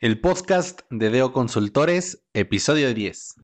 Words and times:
El 0.00 0.20
podcast 0.20 0.82
de 0.90 1.10
Deo 1.10 1.32
Consultores, 1.32 2.22
episodio 2.32 2.94
10. 2.94 3.34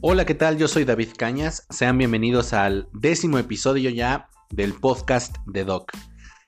Hola, 0.00 0.26
¿qué 0.26 0.34
tal? 0.34 0.58
Yo 0.58 0.66
soy 0.66 0.84
David 0.84 1.10
Cañas. 1.16 1.68
Sean 1.70 1.98
bienvenidos 1.98 2.52
al 2.52 2.88
décimo 2.92 3.38
episodio 3.38 3.90
ya 3.90 4.28
del 4.50 4.74
podcast 4.74 5.36
de 5.46 5.64
Doc. 5.64 5.92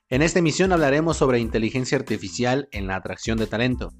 En 0.09 0.21
esta 0.21 0.39
emisión 0.39 0.73
hablaremos 0.73 1.15
sobre 1.15 1.39
inteligencia 1.39 1.97
artificial 1.97 2.67
en 2.73 2.87
la 2.87 2.97
atracción 2.97 3.37
de 3.37 3.47
talento. 3.47 3.93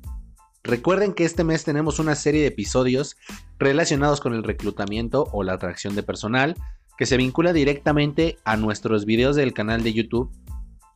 Recuerden 0.65 1.13
que 1.13 1.23
este 1.23 1.45
mes 1.45 1.63
tenemos 1.63 1.99
una 1.99 2.15
serie 2.15 2.41
de 2.41 2.47
episodios 2.47 3.15
relacionados 3.57 4.19
con 4.19 4.33
el 4.33 4.43
reclutamiento 4.43 5.29
o 5.31 5.43
la 5.43 5.53
atracción 5.53 5.95
de 5.95 6.03
personal, 6.03 6.55
que 6.97 7.05
se 7.05 7.17
vincula 7.17 7.53
directamente 7.53 8.37
a 8.45 8.57
nuestros 8.57 9.05
videos 9.05 9.35
del 9.35 9.53
canal 9.53 9.83
de 9.83 9.93
YouTube 9.93 10.31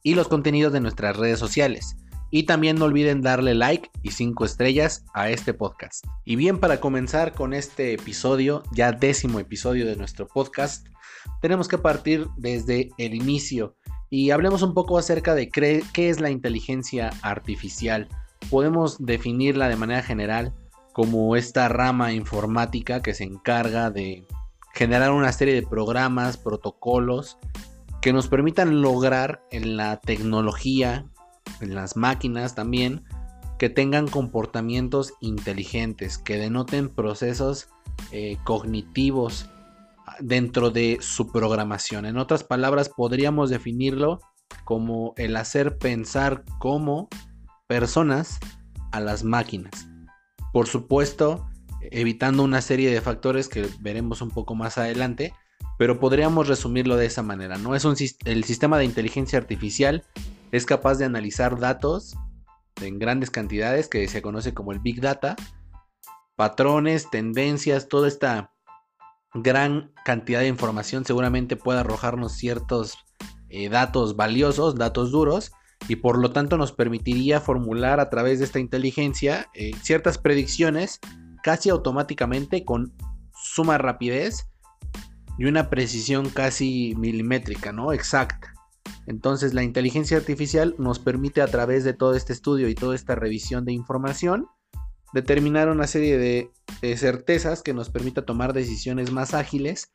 y 0.03 0.15
los 0.15 0.27
contenidos 0.27 0.73
de 0.73 0.79
nuestras 0.79 1.17
redes 1.17 1.39
sociales. 1.39 1.97
Y 2.31 2.43
también 2.43 2.77
no 2.77 2.85
olviden 2.85 3.21
darle 3.21 3.55
like 3.55 3.89
y 4.03 4.11
5 4.11 4.45
estrellas 4.45 5.03
a 5.13 5.29
este 5.29 5.53
podcast. 5.53 6.05
Y 6.25 6.35
bien, 6.35 6.59
para 6.59 6.79
comenzar 6.79 7.33
con 7.33 7.53
este 7.53 7.93
episodio, 7.93 8.61
ya 8.71 8.91
décimo 8.91 9.39
episodio 9.39 9.85
de 9.85 9.95
nuestro 9.95 10.27
podcast, 10.27 10.87
tenemos 11.41 11.67
que 11.67 11.79
partir 11.79 12.27
desde 12.37 12.89
el 12.97 13.15
inicio 13.15 13.75
y 14.09 14.31
hablemos 14.31 14.61
un 14.61 14.73
poco 14.73 14.97
acerca 14.97 15.35
de 15.35 15.49
qué 15.49 16.09
es 16.09 16.19
la 16.19 16.29
inteligencia 16.29 17.11
artificial. 17.21 18.07
Podemos 18.49 19.03
definirla 19.03 19.67
de 19.67 19.75
manera 19.75 20.03
general 20.03 20.53
como 20.93 21.35
esta 21.35 21.67
rama 21.67 22.13
informática 22.13 23.01
que 23.01 23.13
se 23.13 23.23
encarga 23.23 23.89
de 23.89 24.25
generar 24.79 25.11
una 25.11 25.33
serie 25.33 25.55
de 25.55 25.67
programas, 25.67 26.37
protocolos 26.37 27.37
que 28.01 28.13
nos 28.13 28.29
permitan 28.29 28.81
lograr 28.81 29.43
en 29.51 29.75
la 29.75 29.99
tecnología, 29.99 31.05
en 31.59 31.75
las 31.75 31.97
máquinas 31.97 32.55
también, 32.55 33.03
que 33.57 33.69
tengan 33.69 34.07
comportamientos 34.07 35.15
inteligentes, 35.19 36.17
que 36.17 36.37
denoten 36.37 36.87
procesos 36.87 37.67
eh, 38.13 38.37
cognitivos 38.45 39.49
dentro 40.21 40.71
de 40.71 40.99
su 41.01 41.29
programación. 41.29 42.05
En 42.05 42.17
otras 42.17 42.45
palabras, 42.45 42.87
podríamos 42.87 43.49
definirlo 43.49 44.21
como 44.63 45.13
el 45.17 45.35
hacer 45.35 45.77
pensar 45.77 46.45
como 46.57 47.09
personas 47.67 48.39
a 48.93 49.01
las 49.01 49.25
máquinas. 49.25 49.89
Por 50.53 50.67
supuesto, 50.67 51.48
evitando 51.81 52.43
una 52.43 52.61
serie 52.61 52.91
de 52.91 53.01
factores 53.01 53.47
que 53.47 53.67
veremos 53.79 54.21
un 54.21 54.31
poco 54.31 54.55
más 54.55 54.77
adelante, 54.77 55.33
pero 55.77 55.99
podríamos 55.99 56.47
resumirlo 56.47 56.97
de 56.97 57.05
esa 57.05 57.23
manera, 57.23 57.57
¿no? 57.57 57.75
Es 57.75 57.85
un, 57.85 57.95
el 58.25 58.43
sistema 58.43 58.77
de 58.77 58.85
inteligencia 58.85 59.39
artificial 59.39 60.03
es 60.51 60.65
capaz 60.65 60.97
de 60.97 61.05
analizar 61.05 61.59
datos 61.59 62.15
en 62.81 62.99
grandes 62.99 63.29
cantidades 63.29 63.87
que 63.87 64.07
se 64.07 64.21
conoce 64.21 64.53
como 64.53 64.71
el 64.71 64.79
Big 64.79 65.01
Data, 65.01 65.35
patrones, 66.35 67.09
tendencias, 67.09 67.87
toda 67.87 68.07
esta 68.07 68.53
gran 69.33 69.93
cantidad 70.05 70.39
de 70.39 70.47
información 70.47 71.05
seguramente 71.05 71.55
puede 71.55 71.79
arrojarnos 71.79 72.33
ciertos 72.33 72.97
eh, 73.49 73.69
datos 73.69 74.15
valiosos, 74.15 74.75
datos 74.75 75.11
duros, 75.11 75.51
y 75.87 75.97
por 75.97 76.17
lo 76.17 76.31
tanto 76.31 76.57
nos 76.57 76.71
permitiría 76.71 77.39
formular 77.39 77.99
a 77.99 78.09
través 78.09 78.39
de 78.39 78.45
esta 78.45 78.59
inteligencia 78.59 79.49
eh, 79.53 79.71
ciertas 79.81 80.17
predicciones 80.17 80.99
casi 81.41 81.69
automáticamente 81.69 82.65
con 82.65 82.93
suma 83.33 83.77
rapidez 83.77 84.47
y 85.37 85.45
una 85.45 85.69
precisión 85.69 86.29
casi 86.29 86.95
milimétrica, 86.97 87.71
¿no? 87.71 87.93
Exacta. 87.93 88.53
Entonces 89.07 89.53
la 89.53 89.63
inteligencia 89.63 90.17
artificial 90.17 90.75
nos 90.77 90.99
permite 90.99 91.41
a 91.41 91.47
través 91.47 91.83
de 91.83 91.93
todo 91.93 92.15
este 92.15 92.33
estudio 92.33 92.67
y 92.69 92.75
toda 92.75 92.95
esta 92.95 93.15
revisión 93.15 93.65
de 93.65 93.73
información 93.73 94.47
determinar 95.13 95.69
una 95.69 95.87
serie 95.87 96.17
de, 96.17 96.51
certezas 96.95 97.63
que 97.63 97.73
nos 97.73 97.89
permita 97.89 98.25
tomar 98.25 98.53
decisiones 98.53 99.11
más 99.11 99.33
ágiles 99.33 99.91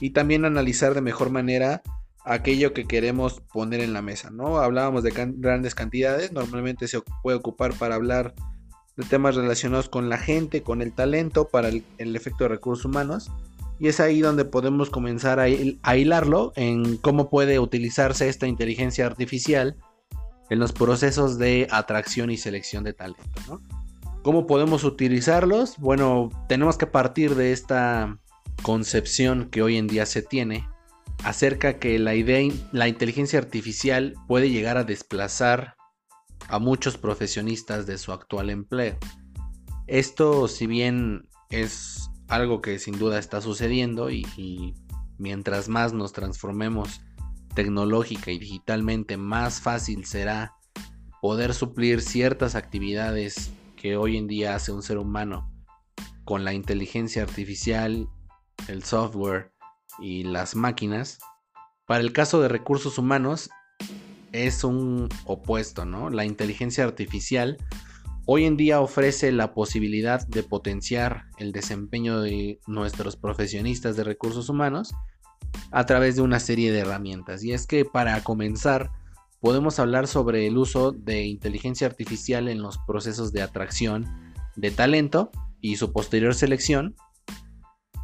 y 0.00 0.10
también 0.10 0.44
analizar 0.44 0.94
de 0.94 1.00
mejor 1.00 1.30
manera 1.30 1.82
aquello 2.24 2.72
que 2.72 2.84
queremos 2.84 3.40
poner 3.52 3.80
en 3.80 3.92
la 3.92 4.02
mesa, 4.02 4.30
¿no? 4.30 4.58
Hablábamos 4.58 5.02
de 5.02 5.10
grandes 5.10 5.74
cantidades, 5.74 6.32
normalmente 6.32 6.86
se 6.88 7.00
puede 7.22 7.38
ocupar 7.38 7.74
para 7.74 7.94
hablar 7.94 8.34
de 8.98 9.04
temas 9.04 9.36
relacionados 9.36 9.88
con 9.88 10.08
la 10.08 10.18
gente, 10.18 10.64
con 10.64 10.82
el 10.82 10.92
talento, 10.92 11.48
para 11.48 11.68
el, 11.68 12.16
efecto 12.16 12.44
de 12.44 12.48
recursos 12.48 12.84
humanos. 12.84 13.30
Y 13.78 13.86
es 13.86 14.00
ahí 14.00 14.20
donde 14.20 14.44
podemos 14.44 14.90
comenzar 14.90 15.38
a, 15.38 15.44
a, 15.44 15.96
hilarlo 15.96 16.52
en 16.56 16.96
cómo 16.96 17.30
puede 17.30 17.60
utilizarse 17.60 18.28
esta 18.28 18.48
inteligencia 18.48 19.06
artificial 19.06 19.76
en 20.50 20.58
los 20.58 20.72
procesos 20.72 21.38
de 21.38 21.68
atracción 21.70 22.32
y 22.32 22.36
selección 22.36 22.82
de 22.82 22.92
talento. 22.92 23.40
¿no? 23.46 23.62
¿Cómo 24.22 24.48
podemos 24.48 24.82
utilizarlos? 24.82 25.76
Bueno, 25.78 26.30
tenemos 26.48 26.76
que 26.76 26.88
partir 26.88 27.36
de 27.36 27.52
esta 27.52 28.18
concepción 28.62 29.48
que 29.48 29.62
hoy 29.62 29.76
en 29.76 29.86
día 29.86 30.06
se 30.06 30.22
tiene 30.22 30.68
acerca 31.22 31.78
que 31.78 32.00
la 32.00 32.16
idea, 32.16 32.52
la 32.72 32.88
inteligencia 32.88 33.38
artificial 33.38 34.14
puede 34.26 34.50
llegar 34.50 34.76
a 34.76 34.82
desplazar 34.82 35.77
a 36.48 36.58
muchos 36.58 36.96
profesionistas 36.96 37.86
de 37.86 37.98
su 37.98 38.12
actual 38.12 38.50
empleo. 38.50 38.96
Esto, 39.86 40.48
si 40.48 40.66
bien 40.66 41.28
es 41.50 42.10
algo 42.28 42.60
que 42.60 42.78
sin 42.78 42.98
duda 42.98 43.18
está 43.18 43.40
sucediendo 43.40 44.10
y, 44.10 44.74
mientras 45.18 45.68
más 45.68 45.92
nos 45.92 46.12
transformemos 46.12 47.00
tecnológica 47.54 48.30
y 48.30 48.38
digitalmente, 48.38 49.16
más 49.16 49.60
fácil 49.60 50.04
será 50.04 50.54
poder 51.20 51.54
suplir 51.54 52.00
ciertas 52.00 52.54
actividades 52.54 53.50
que 53.76 53.96
hoy 53.96 54.16
en 54.16 54.26
día 54.26 54.54
hace 54.54 54.72
un 54.72 54.82
ser 54.82 54.98
humano 54.98 55.50
con 56.24 56.44
la 56.44 56.52
inteligencia 56.52 57.22
artificial, 57.22 58.08
el 58.68 58.84
software 58.84 59.52
y 59.98 60.24
las 60.24 60.54
máquinas. 60.54 61.18
Para 61.86 62.00
el 62.00 62.12
caso 62.12 62.40
de 62.40 62.48
recursos 62.48 62.98
humanos, 62.98 63.50
es 64.32 64.64
un 64.64 65.08
opuesto, 65.24 65.84
¿no? 65.84 66.10
La 66.10 66.24
inteligencia 66.24 66.84
artificial 66.84 67.58
hoy 68.30 68.44
en 68.44 68.58
día 68.58 68.80
ofrece 68.80 69.32
la 69.32 69.54
posibilidad 69.54 70.26
de 70.28 70.42
potenciar 70.42 71.24
el 71.38 71.50
desempeño 71.50 72.20
de 72.20 72.60
nuestros 72.66 73.16
profesionistas 73.16 73.96
de 73.96 74.04
recursos 74.04 74.50
humanos 74.50 74.92
a 75.70 75.86
través 75.86 76.16
de 76.16 76.22
una 76.22 76.38
serie 76.38 76.70
de 76.70 76.80
herramientas. 76.80 77.42
Y 77.42 77.52
es 77.52 77.66
que 77.66 77.86
para 77.86 78.22
comenzar, 78.22 78.90
podemos 79.40 79.78
hablar 79.78 80.06
sobre 80.06 80.46
el 80.46 80.58
uso 80.58 80.92
de 80.92 81.24
inteligencia 81.24 81.86
artificial 81.86 82.48
en 82.48 82.60
los 82.60 82.76
procesos 82.86 83.32
de 83.32 83.40
atracción 83.40 84.04
de 84.56 84.72
talento 84.72 85.30
y 85.62 85.76
su 85.76 85.92
posterior 85.94 86.34
selección, 86.34 86.96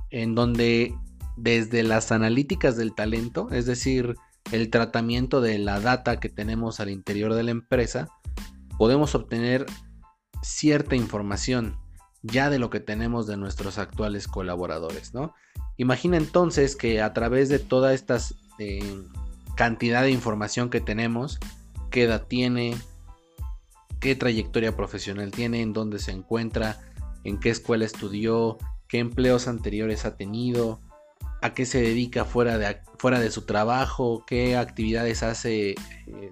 en 0.08 0.34
donde 0.34 0.94
desde 1.36 1.82
las 1.82 2.12
analíticas 2.12 2.78
del 2.78 2.94
talento, 2.94 3.50
es 3.50 3.66
decir, 3.66 4.14
el 4.52 4.70
tratamiento 4.70 5.40
de 5.40 5.58
la 5.58 5.80
data 5.80 6.20
que 6.20 6.28
tenemos 6.28 6.80
al 6.80 6.90
interior 6.90 7.34
de 7.34 7.42
la 7.42 7.50
empresa, 7.50 8.08
podemos 8.78 9.14
obtener 9.14 9.66
cierta 10.42 10.96
información 10.96 11.78
ya 12.22 12.50
de 12.50 12.58
lo 12.58 12.70
que 12.70 12.80
tenemos 12.80 13.26
de 13.26 13.36
nuestros 13.36 13.78
actuales 13.78 14.28
colaboradores, 14.28 15.12
¿no? 15.12 15.34
Imagina 15.76 16.16
entonces 16.16 16.76
que 16.76 17.02
a 17.02 17.12
través 17.12 17.48
de 17.48 17.58
toda 17.58 17.92
esta 17.92 18.18
eh, 18.58 19.02
cantidad 19.56 20.02
de 20.02 20.10
información 20.10 20.70
que 20.70 20.80
tenemos, 20.80 21.38
qué 21.90 22.04
edad 22.04 22.26
tiene, 22.26 22.76
qué 24.00 24.14
trayectoria 24.14 24.76
profesional 24.76 25.30
tiene, 25.30 25.60
en 25.62 25.72
dónde 25.72 25.98
se 25.98 26.12
encuentra, 26.12 26.80
en 27.24 27.38
qué 27.38 27.50
escuela 27.50 27.84
estudió, 27.84 28.58
qué 28.88 28.98
empleos 28.98 29.48
anteriores 29.48 30.04
ha 30.04 30.16
tenido, 30.16 30.80
a 31.44 31.52
qué 31.52 31.66
se 31.66 31.82
dedica 31.82 32.24
fuera 32.24 32.56
de, 32.56 32.78
fuera 32.96 33.20
de 33.20 33.30
su 33.30 33.42
trabajo, 33.42 34.24
qué 34.26 34.56
actividades 34.56 35.22
hace 35.22 35.72
eh, 35.72 35.76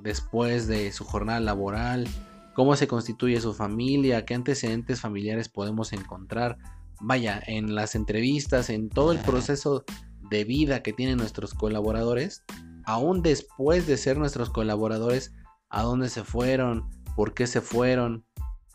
después 0.03 0.67
de 0.69 0.91
su 0.91 1.05
jornada 1.05 1.39
laboral, 1.39 2.09
cómo 2.55 2.77
se 2.77 2.89
constituye 2.89 3.39
su 3.43 3.53
familia, 3.53 4.25
qué 4.25 4.33
antecedentes 4.33 5.03
familiares 5.03 5.51
podemos 5.51 5.93
encontrar. 5.93 6.57
Vaya, 6.99 7.43
en 7.47 7.75
las 7.75 7.95
entrevistas, 7.95 8.71
en 8.71 8.89
todo 8.89 9.13
el 9.13 9.19
proceso 9.19 9.85
de 10.31 10.45
vida 10.45 10.83
que 10.83 10.95
tienen 10.95 11.19
nuestros 11.19 11.53
colaboradores, 11.53 12.43
aún 12.87 13.21
después 13.21 13.87
de 13.87 13.99
ser 13.99 14.17
nuestros 14.17 14.49
colaboradores, 14.49 15.35
a 15.69 15.83
dónde 15.83 16.09
se 16.09 16.25
fueron, 16.25 16.89
por 17.17 17.35
qué 17.35 17.47
se 17.47 17.61
fueron, 17.61 18.25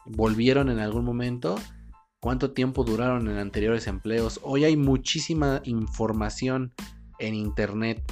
volvieron 0.05 0.69
en 0.69 0.77
algún 0.77 1.03
momento 1.03 1.55
cuánto 2.19 2.51
tiempo 2.51 2.83
duraron 2.83 3.27
en 3.27 3.37
anteriores 3.37 3.87
empleos. 3.87 4.39
Hoy 4.43 4.65
hay 4.65 4.75
muchísima 4.75 5.61
información 5.63 6.73
en 7.19 7.35
Internet 7.35 8.03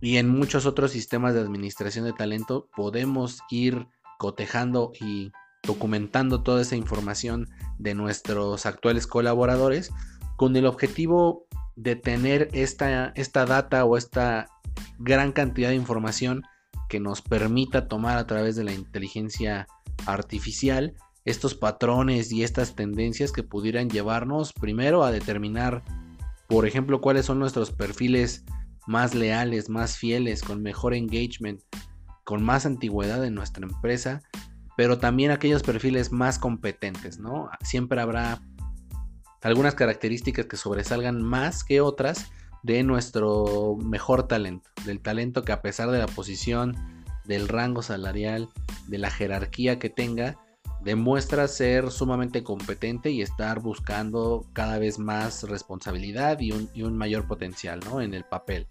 y 0.00 0.16
en 0.16 0.28
muchos 0.28 0.66
otros 0.66 0.92
sistemas 0.92 1.34
de 1.34 1.40
administración 1.40 2.04
de 2.04 2.12
talento 2.12 2.68
podemos 2.74 3.40
ir 3.50 3.86
cotejando 4.18 4.92
y 5.00 5.32
documentando 5.62 6.42
toda 6.42 6.62
esa 6.62 6.76
información 6.76 7.48
de 7.78 7.94
nuestros 7.94 8.64
actuales 8.66 9.06
colaboradores 9.06 9.92
con 10.36 10.56
el 10.56 10.66
objetivo 10.66 11.46
de 11.76 11.96
tener 11.96 12.48
esta, 12.52 13.12
esta 13.14 13.44
data 13.44 13.84
o 13.84 13.96
esta 13.96 14.48
gran 14.98 15.32
cantidad 15.32 15.68
de 15.68 15.76
información 15.76 16.42
que 16.88 17.00
nos 17.00 17.22
permita 17.22 17.88
tomar 17.88 18.18
a 18.18 18.26
través 18.26 18.56
de 18.56 18.64
la 18.64 18.72
inteligencia 18.72 19.66
artificial 20.06 20.94
estos 21.24 21.54
patrones 21.54 22.32
y 22.32 22.42
estas 22.42 22.74
tendencias 22.74 23.32
que 23.32 23.42
pudieran 23.42 23.90
llevarnos 23.90 24.52
primero 24.52 25.04
a 25.04 25.12
determinar, 25.12 25.82
por 26.48 26.66
ejemplo, 26.66 27.00
cuáles 27.00 27.26
son 27.26 27.38
nuestros 27.38 27.72
perfiles 27.72 28.44
más 28.86 29.14
leales, 29.14 29.68
más 29.68 29.96
fieles, 29.96 30.42
con 30.42 30.62
mejor 30.62 30.94
engagement, 30.94 31.60
con 32.24 32.42
más 32.42 32.66
antigüedad 32.66 33.24
en 33.24 33.34
nuestra 33.34 33.66
empresa, 33.66 34.22
pero 34.76 34.98
también 34.98 35.30
aquellos 35.30 35.62
perfiles 35.62 36.10
más 36.10 36.38
competentes, 36.38 37.18
¿no? 37.18 37.50
Siempre 37.62 38.00
habrá 38.00 38.40
algunas 39.42 39.74
características 39.74 40.46
que 40.46 40.56
sobresalgan 40.56 41.22
más 41.22 41.64
que 41.64 41.80
otras 41.80 42.30
de 42.62 42.82
nuestro 42.82 43.76
mejor 43.82 44.26
talento, 44.26 44.70
del 44.84 45.00
talento 45.00 45.44
que 45.44 45.52
a 45.52 45.62
pesar 45.62 45.90
de 45.90 45.98
la 45.98 46.06
posición, 46.06 46.76
del 47.24 47.48
rango 47.48 47.82
salarial, 47.82 48.48
de 48.88 48.98
la 48.98 49.10
jerarquía 49.10 49.78
que 49.78 49.88
tenga, 49.88 50.36
demuestra 50.84 51.46
ser 51.48 51.90
sumamente 51.90 52.42
competente 52.42 53.10
y 53.10 53.22
estar 53.22 53.60
buscando 53.60 54.46
cada 54.52 54.78
vez 54.78 54.98
más 54.98 55.42
responsabilidad 55.44 56.40
y 56.40 56.52
un, 56.52 56.96
mayor 56.96 57.26
potencial 57.26 57.80
¿no? 57.84 58.00
en 58.00 58.14
el 58.14 58.24
papel. 58.24 58.66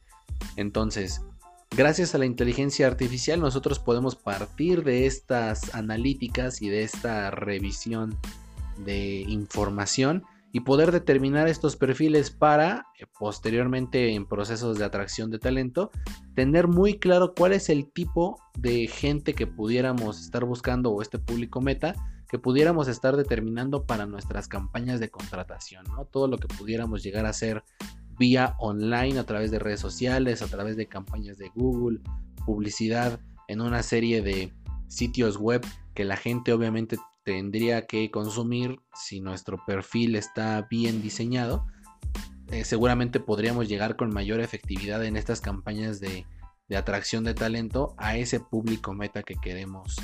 Entonces, 0.55 1.21
gracias 1.75 2.15
a 2.15 2.17
la 2.17 2.25
inteligencia 2.25 2.87
artificial 2.87 3.39
nosotros 3.39 3.79
podemos 3.79 4.15
partir 4.15 4.83
de 4.83 5.05
estas 5.05 5.75
analíticas 5.75 6.61
y 6.61 6.69
de 6.69 6.83
esta 6.83 7.31
revisión 7.31 8.17
de 8.77 9.21
información 9.27 10.23
y 10.51 10.61
poder 10.61 10.91
determinar 10.91 11.47
estos 11.47 11.75
perfiles 11.75 12.31
para 12.31 12.87
eh, 12.97 13.05
posteriormente 13.19 14.13
en 14.13 14.27
procesos 14.27 14.77
de 14.77 14.85
atracción 14.85 15.29
de 15.29 15.39
talento 15.39 15.91
tener 16.35 16.67
muy 16.67 16.97
claro 16.97 17.33
cuál 17.35 17.53
es 17.53 17.69
el 17.69 17.91
tipo 17.91 18.39
de 18.57 18.87
gente 18.87 19.33
que 19.33 19.47
pudiéramos 19.47 20.21
estar 20.21 20.45
buscando 20.45 20.91
o 20.91 21.01
este 21.01 21.19
público 21.19 21.61
meta 21.61 21.95
que 22.29 22.39
pudiéramos 22.39 22.87
estar 22.87 23.17
determinando 23.17 23.85
para 23.85 24.05
nuestras 24.05 24.47
campañas 24.47 24.99
de 24.99 25.09
contratación, 25.09 25.83
¿no? 25.87 26.05
Todo 26.05 26.27
lo 26.27 26.37
que 26.37 26.47
pudiéramos 26.47 27.01
llegar 27.01 27.25
a 27.25 27.29
hacer 27.29 27.63
vía 28.19 28.55
online 28.59 29.17
a 29.17 29.25
través 29.25 29.49
de 29.49 29.57
redes 29.57 29.79
sociales, 29.79 30.43
a 30.43 30.47
través 30.47 30.77
de 30.77 30.87
campañas 30.87 31.37
de 31.37 31.49
Google, 31.55 32.01
publicidad 32.45 33.19
en 33.47 33.61
una 33.61 33.81
serie 33.81 34.21
de 34.21 34.53
sitios 34.87 35.37
web 35.37 35.65
que 35.95 36.05
la 36.05 36.17
gente 36.17 36.53
obviamente 36.53 36.97
tendría 37.29 37.85
que 37.85 38.09
consumir 38.09 38.79
si 38.95 39.21
nuestro 39.21 39.63
perfil 39.63 40.15
está 40.15 40.65
bien 40.67 41.03
diseñado. 41.03 41.67
Eh, 42.47 42.65
seguramente 42.65 43.19
podríamos 43.19 43.69
llegar 43.69 43.95
con 43.95 44.11
mayor 44.11 44.39
efectividad 44.39 45.05
en 45.05 45.15
estas 45.15 45.39
campañas 45.39 45.99
de, 45.99 46.25
atracción 46.75 47.23
de 47.23 47.35
talento 47.35 47.93
a 47.99 48.17
ese 48.17 48.39
público 48.39 48.93
meta 48.93 49.21
que 49.21 49.35
queremos 49.35 49.95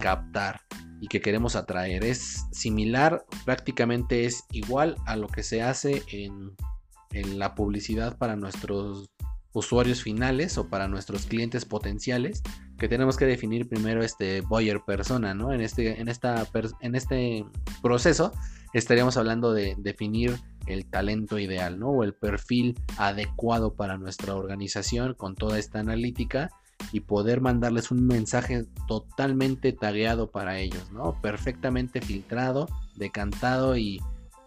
captar 0.00 0.60
y 1.00 1.08
que 1.08 1.20
queremos 1.20 1.56
atraer. 1.56 2.04
Es 2.04 2.46
similar, 2.52 3.24
prácticamente 3.44 4.24
es 4.24 4.44
igual 4.50 4.96
a 5.04 5.16
lo 5.16 5.28
que 5.28 5.42
se 5.42 5.62
hace 5.62 6.02
en 6.10 7.38
la 7.38 7.54
publicidad 7.54 8.16
para 8.16 8.36
nuestros 8.36 9.10
usuarios 9.52 10.02
finales 10.02 10.56
o 10.58 10.68
para 10.68 10.88
nuestros 10.88 11.26
clientes 11.26 11.64
potenciales 11.64 12.42
que 12.82 12.88
tenemos 12.88 13.16
que 13.16 13.26
definir 13.26 13.68
primero 13.68 14.02
este 14.02 14.40
buyer 14.40 14.80
persona, 14.80 15.34
¿no? 15.34 15.52
En 15.52 15.60
este, 15.60 16.00
en 16.00 16.08
esta, 16.08 16.48
en 16.80 16.96
este 16.96 17.46
proceso 17.80 18.32
estaríamos 18.72 19.16
hablando 19.16 19.52
de 19.52 19.76
definir 19.78 20.36
el 20.66 20.84
talento 20.86 21.38
ideal, 21.38 21.78
¿no? 21.78 21.90
O 21.90 22.02
el 22.02 22.12
perfil 22.12 22.76
adecuado 22.96 23.74
para 23.74 23.98
nuestra 23.98 24.34
organización 24.34 25.14
con 25.14 25.36
toda 25.36 25.60
esta 25.60 25.78
analítica 25.78 26.50
y 26.90 26.98
poder 26.98 27.40
mandarles 27.40 27.92
un 27.92 28.04
mensaje 28.04 28.64
totalmente 28.88 29.72
tagueado 29.72 30.32
para 30.32 30.58
ellos, 30.58 30.90
¿no? 30.90 31.20
Perfectamente 31.22 32.00
filtrado, 32.00 32.68
decantado 32.96 33.76
y 33.76 34.00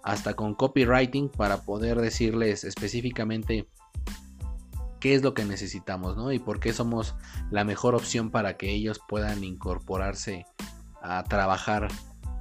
hasta 0.04 0.34
con 0.34 0.56
copywriting 0.56 1.30
para 1.30 1.62
poder 1.62 2.02
decirles 2.02 2.66
específicamente 2.66 3.66
qué 5.06 5.14
es 5.14 5.22
lo 5.22 5.36
que 5.36 5.46
necesitamos, 5.46 6.18
¿no? 6.18 6.32
Y 6.32 6.40
por 6.40 6.60
qué 6.60 6.74
somos 6.74 7.14
la 7.52 7.64
mejor 7.64 7.94
opción 7.94 8.32
para 8.32 8.58
que 8.58 8.72
ellos 8.72 9.00
puedan 9.08 9.44
incorporarse 9.44 10.48
a 11.00 11.24
trabajar 11.26 11.90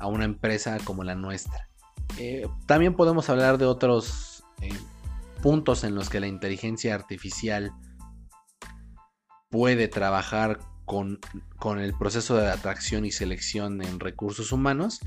a 0.00 0.06
una 0.06 0.24
empresa 0.24 0.78
como 0.82 1.04
la 1.04 1.14
nuestra. 1.14 1.68
Eh, 2.16 2.46
también 2.64 2.96
podemos 2.96 3.28
hablar 3.28 3.58
de 3.58 3.66
otros 3.66 4.44
eh, 4.62 4.72
puntos 5.42 5.84
en 5.84 5.94
los 5.94 6.08
que 6.08 6.20
la 6.20 6.26
inteligencia 6.26 6.94
artificial 6.94 7.70
puede 9.50 9.86
trabajar 9.86 10.58
con, 10.86 11.20
con, 11.58 11.80
el 11.80 11.92
proceso 11.92 12.34
de 12.34 12.50
atracción 12.50 13.04
y 13.04 13.12
selección 13.12 13.82
en 13.82 14.00
recursos 14.00 14.52
humanos. 14.52 15.00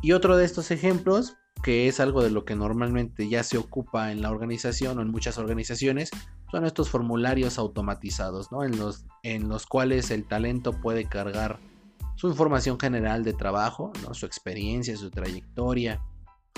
Y 0.00 0.12
otro 0.12 0.36
de 0.36 0.44
estos 0.44 0.70
ejemplos, 0.70 1.34
que 1.64 1.88
es 1.88 1.98
algo 1.98 2.22
de 2.22 2.30
lo 2.30 2.44
que 2.44 2.54
normalmente 2.54 3.28
ya 3.28 3.42
se 3.42 3.58
ocupa 3.58 4.12
en 4.12 4.22
la 4.22 4.30
organización 4.30 5.00
o 5.00 5.02
en 5.02 5.10
muchas 5.10 5.38
organizaciones, 5.38 6.10
son 6.50 6.66
estos 6.66 6.90
formularios 6.90 7.58
automatizados, 7.58 8.50
¿no? 8.50 8.64
En 8.64 8.78
los, 8.78 9.06
en 9.22 9.48
los 9.48 9.66
cuales 9.66 10.10
el 10.10 10.26
talento 10.26 10.72
puede 10.72 11.04
cargar 11.08 11.60
su 12.16 12.28
información 12.28 12.78
general 12.78 13.24
de 13.24 13.32
trabajo, 13.32 13.92
¿no? 14.02 14.14
Su 14.14 14.26
experiencia, 14.26 14.96
su 14.96 15.10
trayectoria, 15.10 16.02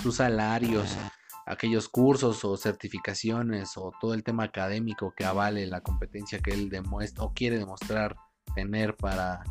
sus 0.01 0.15
salarios, 0.15 0.97
aquellos 1.45 1.89
cursos 1.89 2.43
o 2.45 2.57
certificaciones 2.57 3.77
o 3.77 3.91
todo 3.99 4.13
el 4.13 4.23
tema 4.23 4.43
académico 4.43 5.13
que 5.15 5.25
avale 5.25 5.67
la 5.67 5.81
competencia 5.81 6.39
que 6.39 6.51
él 6.51 6.69
demuestra 6.69 7.23
o 7.23 7.33
quiere 7.33 7.57
demostrar 7.57 8.15
tener 8.55 8.95
para 8.95 9.43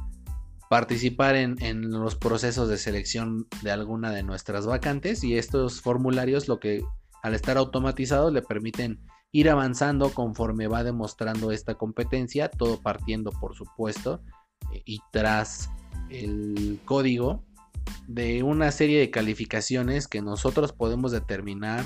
participar 0.69 1.37
en, 1.37 1.63
en, 1.63 1.91
los 1.91 2.15
procesos 2.17 2.69
de 2.69 2.79
selección 2.79 3.47
de 3.63 3.71
alguna 3.71 4.11
de 4.11 4.23
nuestras 4.23 4.67
vacantes 4.67 5.23
y 5.23 5.37
estos 5.37 5.83
formularios 5.83 6.49
lo 6.49 6.61
que 6.61 6.83
al 7.23 7.35
estar 7.35 7.59
automatizados 7.59 8.33
le 8.33 8.41
permiten 8.41 9.01
ir 9.33 9.49
avanzando 9.49 10.11
conforme 10.11 10.69
va 10.69 10.85
demostrando 10.85 11.51
esta 11.51 11.75
competencia, 11.75 12.51
todo 12.51 12.81
partiendo 12.81 13.33
por 13.33 13.55
supuesto 13.57 14.21
eh, 14.73 14.83
y 14.85 15.01
tras 15.11 15.71
el 16.11 16.79
código 16.85 17.43
de 18.07 18.43
una 18.43 18.71
serie 18.71 19.01
de 19.01 19.11
calificaciones 19.11 20.07
que 20.07 20.21
nosotros 20.21 20.73
podemos 20.73 21.13
determinar 21.13 21.85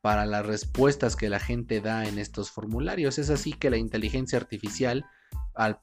para 0.00 0.26
las 0.26 0.44
respuestas 0.44 1.16
que 1.16 1.28
la 1.28 1.40
gente 1.40 1.80
da 1.80 2.06
en 2.06 2.18
estos 2.18 2.50
formularios. 2.50 3.18
Es 3.18 3.30
así 3.30 3.52
que 3.52 3.70
la 3.70 3.76
inteligencia 3.76 4.38
artificial, 4.38 5.04
al, 5.54 5.78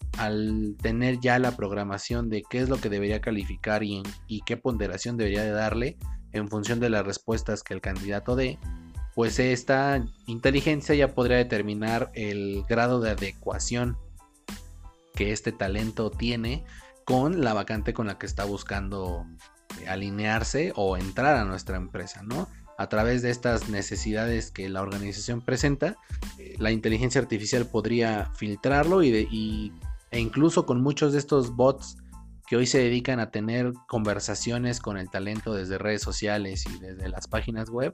tener 0.82 1.20
ya 1.20 1.40
la 1.40 1.56
programación 1.56 2.30
de 2.30 2.44
qué 2.50 2.60
es 2.60 2.70
lo 2.70 2.78
que 2.78 2.90
debería 2.90 3.22
calificar 3.22 3.84
y, 3.84 4.04
y 4.28 4.42
qué 4.46 4.58
ponderación 4.58 5.18
debería 5.18 5.44
de 5.44 5.52
darle 5.52 5.98
en 6.32 6.48
función 6.50 6.80
de 6.80 6.90
las 6.90 7.06
respuestas 7.06 7.64
que 7.64 7.74
el 7.74 7.82
candidato 7.82 8.36
dé, 8.36 8.58
pues 9.16 9.40
esta 9.40 10.06
inteligencia 10.28 10.94
ya 10.94 11.16
podría 11.16 11.38
determinar 11.38 12.12
el 12.14 12.64
grado 12.68 13.00
de 13.00 13.12
adecuación 13.12 13.98
que 15.16 15.32
este 15.32 15.54
talento 15.54 16.12
tiene 16.12 16.66
con 17.06 17.42
la 17.44 17.54
vacante 17.54 17.94
con 17.94 18.08
la 18.08 18.18
que 18.18 18.26
está 18.26 18.44
buscando 18.44 19.26
alinearse 19.88 20.74
o 20.76 20.98
entrar 20.98 21.38
a 21.38 21.46
nuestra 21.46 21.78
empresa, 21.78 22.24
¿no? 22.24 22.50
A 22.78 22.90
través 22.90 23.22
de 23.22 23.30
estas 23.30 23.70
necesidades 23.70 24.52
que 24.52 24.68
la 24.68 24.82
organización 24.82 25.42
presenta, 25.42 25.96
eh, 26.38 26.56
la 26.60 26.72
inteligencia 26.72 27.22
artificial 27.22 27.68
podría 27.68 28.32
filtrarlo 28.36 29.02
y, 29.02 29.72
e 30.12 30.20
incluso 30.20 30.66
con 30.66 30.82
muchos 30.82 31.14
de 31.14 31.20
estos 31.20 31.56
bots 31.56 31.98
que 32.48 32.58
hoy 32.58 32.66
se 32.66 32.80
dedican 32.80 33.22
a 33.22 33.32
tener 33.32 33.72
conversaciones 33.88 34.82
con 34.82 34.98
el 34.98 35.10
talento 35.10 35.54
desde 35.54 35.78
redes 35.78 36.02
sociales 36.02 36.66
y 36.66 36.80
desde 36.80 37.08
las 37.08 37.28
páginas 37.28 37.70
web, 37.70 37.94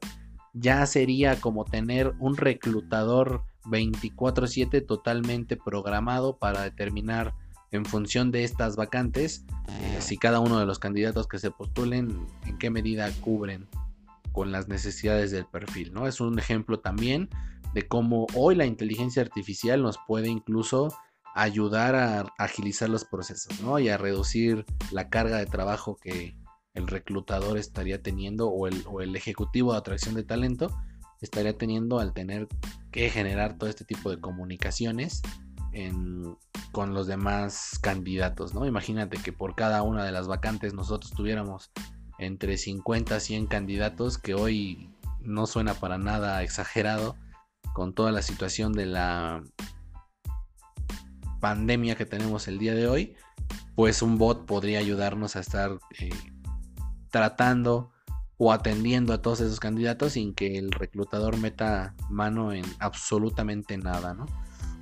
ya 0.54 0.86
sería 0.86 1.40
como 1.40 1.66
tener 1.66 2.14
un 2.20 2.38
reclutador 2.38 3.44
24/7 3.66 4.82
totalmente 4.82 5.58
programado 5.58 6.38
para 6.38 6.62
determinar 6.64 7.34
en 7.72 7.86
función 7.86 8.32
de 8.32 8.44
estas 8.44 8.76
vacantes 8.76 9.46
eh, 9.68 9.98
si 10.00 10.18
cada 10.18 10.40
uno 10.40 10.60
de 10.60 10.66
los 10.66 10.80
candidatos 10.80 11.28
que 11.28 11.40
se 11.40 11.52
postulen 11.52 12.28
en 12.46 12.58
qué 12.58 12.70
medida 12.70 13.10
cubren 13.22 13.68
con 14.34 14.52
las 14.52 14.68
necesidades 14.68 15.32
del 15.32 15.46
perfil, 15.46 15.94
¿no? 15.94 16.08
Es 16.08 16.22
un 16.22 16.40
ejemplo 16.40 16.80
también 16.80 17.30
de 17.74 17.88
cómo 17.88 18.28
hoy 18.36 18.56
la 18.56 18.66
inteligencia 18.66 19.22
artificial 19.22 19.82
nos 19.82 19.98
puede 20.08 20.30
incluso 20.30 20.94
ayudar 21.34 21.96
a 21.96 22.26
agilizar 22.38 22.90
los 22.90 23.06
procesos, 23.06 23.62
¿no? 23.62 23.80
Y 23.80 23.90
a 23.90 23.98
reducir 23.98 24.66
la 24.92 25.10
carga 25.10 25.38
de 25.38 25.46
trabajo 25.46 25.98
que, 26.02 26.36
el 26.74 26.88
reclutador 26.88 27.58
estaría 27.58 28.02
teniendo 28.02 28.50
o 28.50 28.68
el, 28.68 29.16
ejecutivo 29.16 29.74
de 29.74 29.80
atracción 29.80 30.16
de 30.16 30.24
talento 30.24 30.76
estaría 31.20 31.58
teniendo 31.58 32.00
al 32.00 32.14
tener 32.14 32.48
que 32.92 33.10
generar 33.10 33.58
todo 33.58 33.70
este 33.70 33.86
tipo 33.86 34.10
de 34.10 34.20
comunicaciones 34.20 35.22
con 36.72 36.94
los 36.94 37.08
demás 37.08 37.80
candidatos, 37.82 38.54
¿no? 38.54 38.66
Imagínate 38.66 39.18
que 39.18 39.32
por 39.32 39.56
cada 39.56 39.84
una 39.84 40.04
de 40.04 40.12
las 40.12 40.28
vacantes 40.28 40.74
nosotros 40.74 41.12
tuviéramos 41.12 41.72
entre 42.18 42.58
50 42.58 43.16
a 43.16 43.20
100 43.20 43.48
candidatos, 43.48 44.18
que 44.18 44.34
hoy 44.34 44.90
no 45.22 45.48
suena 45.48 45.74
para 45.74 45.98
nada 45.98 46.44
exagerado 46.44 47.16
con 47.74 47.94
toda 47.94 48.12
la 48.12 48.22
situación 48.22 48.74
de 48.74 48.86
la 48.86 49.44
pandemia 51.40 51.96
que 51.96 52.06
tenemos 52.06 52.48
el 52.48 52.60
día 52.60 52.76
de 52.76 52.88
hoy, 52.88 53.16
pues 53.76 54.02
un 54.02 54.18
bot 54.18 54.46
podría 54.46 54.80
ayudarnos 54.80 55.36
a 55.36 55.40
estar 55.40 55.80
eh, 56.00 56.10
tratando 57.12 57.92
o 58.38 58.52
atendiendo 58.52 59.14
a 59.14 59.22
todos 59.22 59.40
esos 59.42 59.60
candidatos 59.60 60.14
sin 60.14 60.34
que 60.34 60.58
el 60.58 60.72
reclutador 60.72 61.38
meta 61.38 61.94
mano 62.10 62.54
en 62.54 62.66
absolutamente 62.80 63.78
nada, 63.78 64.16
¿no? 64.16 64.26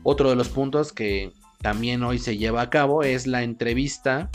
Otro 0.04 0.30
de 0.30 0.38
los 0.38 0.48
puntos 0.48 0.94
que 0.94 1.34
también 1.62 2.04
hoy 2.04 2.20
se 2.20 2.38
lleva 2.38 2.62
a 2.62 2.70
cabo 2.70 3.04
es 3.04 3.28
la 3.28 3.44
entrevista, 3.44 4.30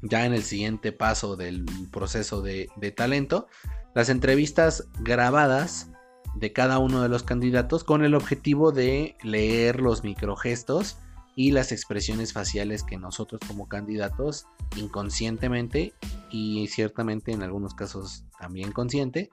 ya 0.00 0.24
en 0.24 0.32
el 0.32 0.42
siguiente 0.42 0.92
paso 0.92 1.36
del 1.36 1.66
proceso 1.90 2.40
de, 2.40 2.70
de 2.76 2.90
talento, 2.90 3.48
las 3.94 4.08
entrevistas 4.08 4.88
grabadas 5.00 5.90
de 6.34 6.52
cada 6.54 6.78
uno 6.78 7.02
de 7.02 7.10
los 7.10 7.24
candidatos 7.24 7.84
con 7.84 8.02
el 8.02 8.14
objetivo 8.14 8.72
de 8.72 9.16
leer 9.22 9.80
los 9.80 10.02
microgestos 10.04 10.96
y 11.34 11.52
las 11.52 11.72
expresiones 11.72 12.32
faciales 12.32 12.82
que 12.82 12.98
nosotros 12.98 13.40
como 13.46 13.68
candidatos 13.68 14.46
inconscientemente 14.76 15.94
y 16.30 16.66
ciertamente 16.68 17.32
en 17.32 17.42
algunos 17.42 17.74
casos 17.74 18.24
también 18.38 18.72
consciente 18.72 19.30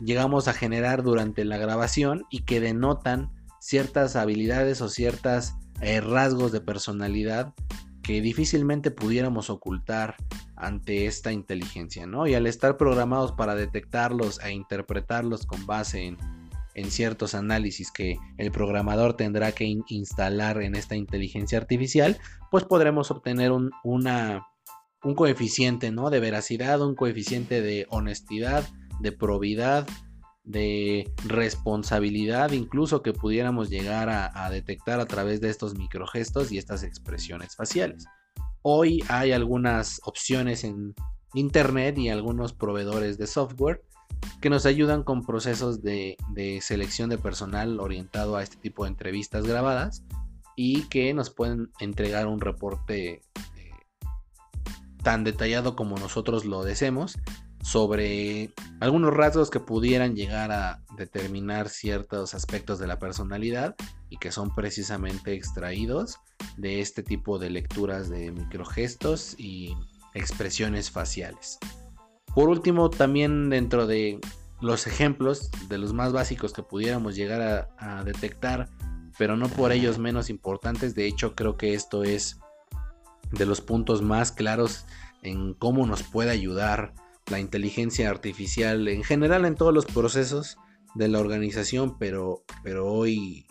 llegamos 0.00 0.48
a 0.48 0.52
generar 0.52 1.02
durante 1.02 1.44
la 1.44 1.56
grabación 1.56 2.24
y 2.30 2.42
que 2.42 2.60
denotan 2.60 3.30
ciertas 3.60 4.16
habilidades 4.16 4.80
o 4.80 4.88
ciertos 4.88 5.54
eh, 5.80 6.00
rasgos 6.00 6.52
de 6.52 6.60
personalidad 6.60 7.54
que 8.02 8.20
difícilmente 8.20 8.90
pudiéramos 8.90 9.50
ocultar 9.50 10.16
ante 10.54 11.06
esta 11.06 11.32
inteligencia, 11.32 12.06
¿no? 12.06 12.26
Y 12.26 12.34
al 12.34 12.46
estar 12.46 12.76
programados 12.76 13.32
para 13.32 13.56
detectarlos 13.56 14.40
e 14.44 14.52
interpretarlos 14.52 15.44
con 15.44 15.66
base 15.66 16.06
en 16.06 16.16
en 16.76 16.90
ciertos 16.90 17.34
análisis 17.34 17.90
que 17.90 18.18
el 18.36 18.52
programador 18.52 19.14
tendrá 19.14 19.50
que 19.52 19.64
instalar 19.88 20.62
en 20.62 20.76
esta 20.76 20.94
inteligencia 20.94 21.56
artificial, 21.58 22.18
pues 22.50 22.64
podremos 22.64 23.10
obtener 23.10 23.50
un, 23.50 23.70
coeficiente 25.16 25.90
¿no? 25.90 26.10
de 26.10 26.20
veracidad, 26.20 26.82
un 26.82 26.94
coeficiente 26.94 27.62
de 27.62 27.86
honestidad, 27.88 28.68
de 29.00 29.10
probidad, 29.10 29.88
de 30.44 31.10
responsabilidad, 31.24 32.52
incluso 32.52 33.02
que 33.02 33.14
pudiéramos 33.14 33.70
llegar 33.70 34.10
a 34.10 34.50
detectar 34.50 35.00
a 35.00 35.06
través 35.06 35.40
de 35.40 35.48
estos 35.48 35.74
microgestos 35.76 36.52
y 36.52 36.58
estas 36.58 36.82
expresiones 36.82 37.56
faciales. 37.56 38.04
Hoy 38.60 39.02
hay 39.08 39.32
algunas 39.32 40.00
opciones 40.04 40.62
en 40.62 40.94
Internet 41.34 41.96
y 41.98 42.10
algunos 42.10 42.52
proveedores 42.52 43.16
de 43.16 43.26
software 43.26 43.82
que 44.40 44.50
nos 44.50 44.66
ayudan 44.66 45.02
con 45.02 45.24
procesos 45.24 45.82
de, 45.82 46.16
selección 46.60 47.10
de 47.10 47.18
personal 47.18 47.80
orientado 47.80 48.36
a 48.36 48.42
este 48.42 48.56
tipo 48.56 48.84
de 48.84 48.90
entrevistas 48.90 49.46
grabadas 49.46 50.04
y 50.56 50.82
que 50.88 51.12
nos 51.14 51.30
pueden 51.30 51.70
entregar 51.80 52.26
un 52.26 52.40
reporte 52.40 53.22
eh, 53.56 53.70
tan 55.02 55.24
detallado 55.24 55.76
como 55.76 55.96
nosotros 55.96 56.44
lo 56.44 56.62
deseemos 56.64 57.18
sobre 57.62 58.52
algunos 58.78 59.12
rasgos 59.12 59.50
que 59.50 59.58
pudieran 59.58 60.14
llegar 60.14 60.52
a 60.52 60.82
determinar 60.96 61.68
ciertos 61.68 62.34
aspectos 62.34 62.78
de 62.78 62.86
la 62.86 63.00
personalidad 63.00 63.74
y 64.08 64.18
que 64.18 64.30
son 64.30 64.54
precisamente 64.54 65.34
extraídos 65.34 66.20
de 66.56 66.80
este 66.80 67.02
tipo 67.02 67.40
de 67.40 67.50
lecturas 67.50 68.08
de 68.08 68.30
microgestos 68.30 69.34
y 69.38 69.74
expresiones 70.14 70.90
faciales. 70.92 71.58
Por 72.36 72.50
último, 72.50 72.90
también 72.90 73.48
dentro 73.48 73.86
de 73.86 74.20
los 74.60 74.86
ejemplos, 74.86 75.50
de 75.70 75.78
los 75.78 75.94
más 75.94 76.12
básicos 76.12 76.52
que 76.52 76.62
pudiéramos 76.62 77.16
llegar 77.16 77.70
a, 77.78 78.04
detectar, 78.04 78.68
pero 79.16 79.38
no 79.38 79.48
por 79.48 79.72
ellos 79.72 79.98
menos 79.98 80.28
importantes, 80.28 80.94
de 80.94 81.06
hecho 81.06 81.34
creo 81.34 81.56
que 81.56 81.72
esto 81.72 82.04
es 82.04 82.38
de 83.32 83.46
los 83.46 83.62
puntos 83.62 84.02
más 84.02 84.32
claros 84.32 84.84
en 85.22 85.54
cómo 85.54 85.86
nos 85.86 86.02
puede 86.02 86.30
ayudar 86.30 86.92
la 87.30 87.40
inteligencia 87.40 88.10
artificial 88.10 88.86
en 88.86 89.02
general 89.02 89.46
en 89.46 89.54
todos 89.54 89.72
los 89.72 89.86
procesos 89.86 90.58
de 90.94 91.08
la 91.08 91.20
organización, 91.20 91.96
pero, 91.96 92.44
pero 92.62 92.86
hoy 92.86 93.46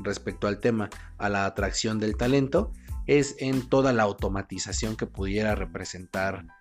respecto 0.00 0.48
al 0.48 0.58
tema, 0.58 0.90
a 1.18 1.28
la 1.28 1.46
atracción 1.46 2.00
del 2.00 2.16
talento, 2.16 2.72
es 3.06 3.36
en 3.38 3.68
toda 3.68 3.92
la 3.92 4.02
automatización 4.02 4.96
que 4.96 5.06
pudiera 5.06 5.54
representar 5.54 6.57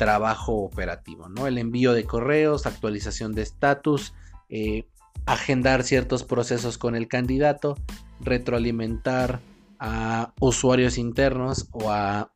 trabajo 0.00 0.54
operativo, 0.54 1.28
¿no? 1.28 1.46
El 1.46 1.58
envío 1.58 1.92
de 1.92 2.04
correos, 2.04 2.64
actualización 2.64 3.34
de 3.34 3.42
estatus, 3.42 4.14
eh, 4.48 4.86
agendar 5.26 5.82
ciertos 5.82 6.24
procesos 6.24 6.78
con 6.78 6.96
el 6.96 7.06
candidato, 7.06 7.76
retroalimentar 8.18 9.40
a 9.78 10.32
usuarios 10.40 10.96
internos 10.96 11.68
o 11.72 11.90
a 11.90 12.32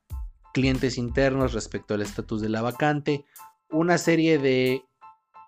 clientes 0.52 0.99
internos 0.99 1.54
respecto 1.54 1.94
al 1.94 2.02
estatus 2.02 2.42
de 2.42 2.50
la 2.50 2.61
vacante, 2.61 3.25
una 3.71 3.97
serie 3.97 4.37
de, 4.37 4.85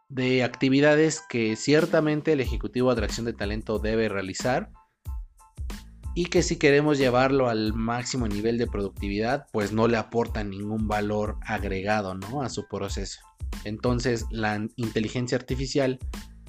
de 0.09 0.43
actividades 0.43 1.23
que 1.29 1.55
ciertamente 1.55 2.33
el 2.33 2.41
Ejecutivo 2.41 2.89
de 2.89 2.93
Atracción 2.95 3.27
de 3.27 3.35
Talento 3.35 3.79
debe 3.79 4.09
realizar 4.09 4.71
y 6.17 6.25
que 6.25 6.43
si 6.43 6.57
queremos 6.57 6.97
llevarlo 6.97 7.51
al 7.51 7.75
máximo 7.75 8.27
nivel 8.27 8.57
de 8.57 8.67
productividad, 8.67 9.47
pues 9.53 9.73
no 9.73 9.87
le 9.87 9.99
aporta 9.99 10.43
ningún 10.43 10.89
valor 10.89 11.37
agregado 11.43 12.15
¿no? 12.15 12.41
a 12.41 12.49
su 12.49 12.67
proceso. 12.69 13.21
Entonces 13.65 14.25
la 14.31 14.67
inteligencia 14.77 15.37
artificial 15.37 15.99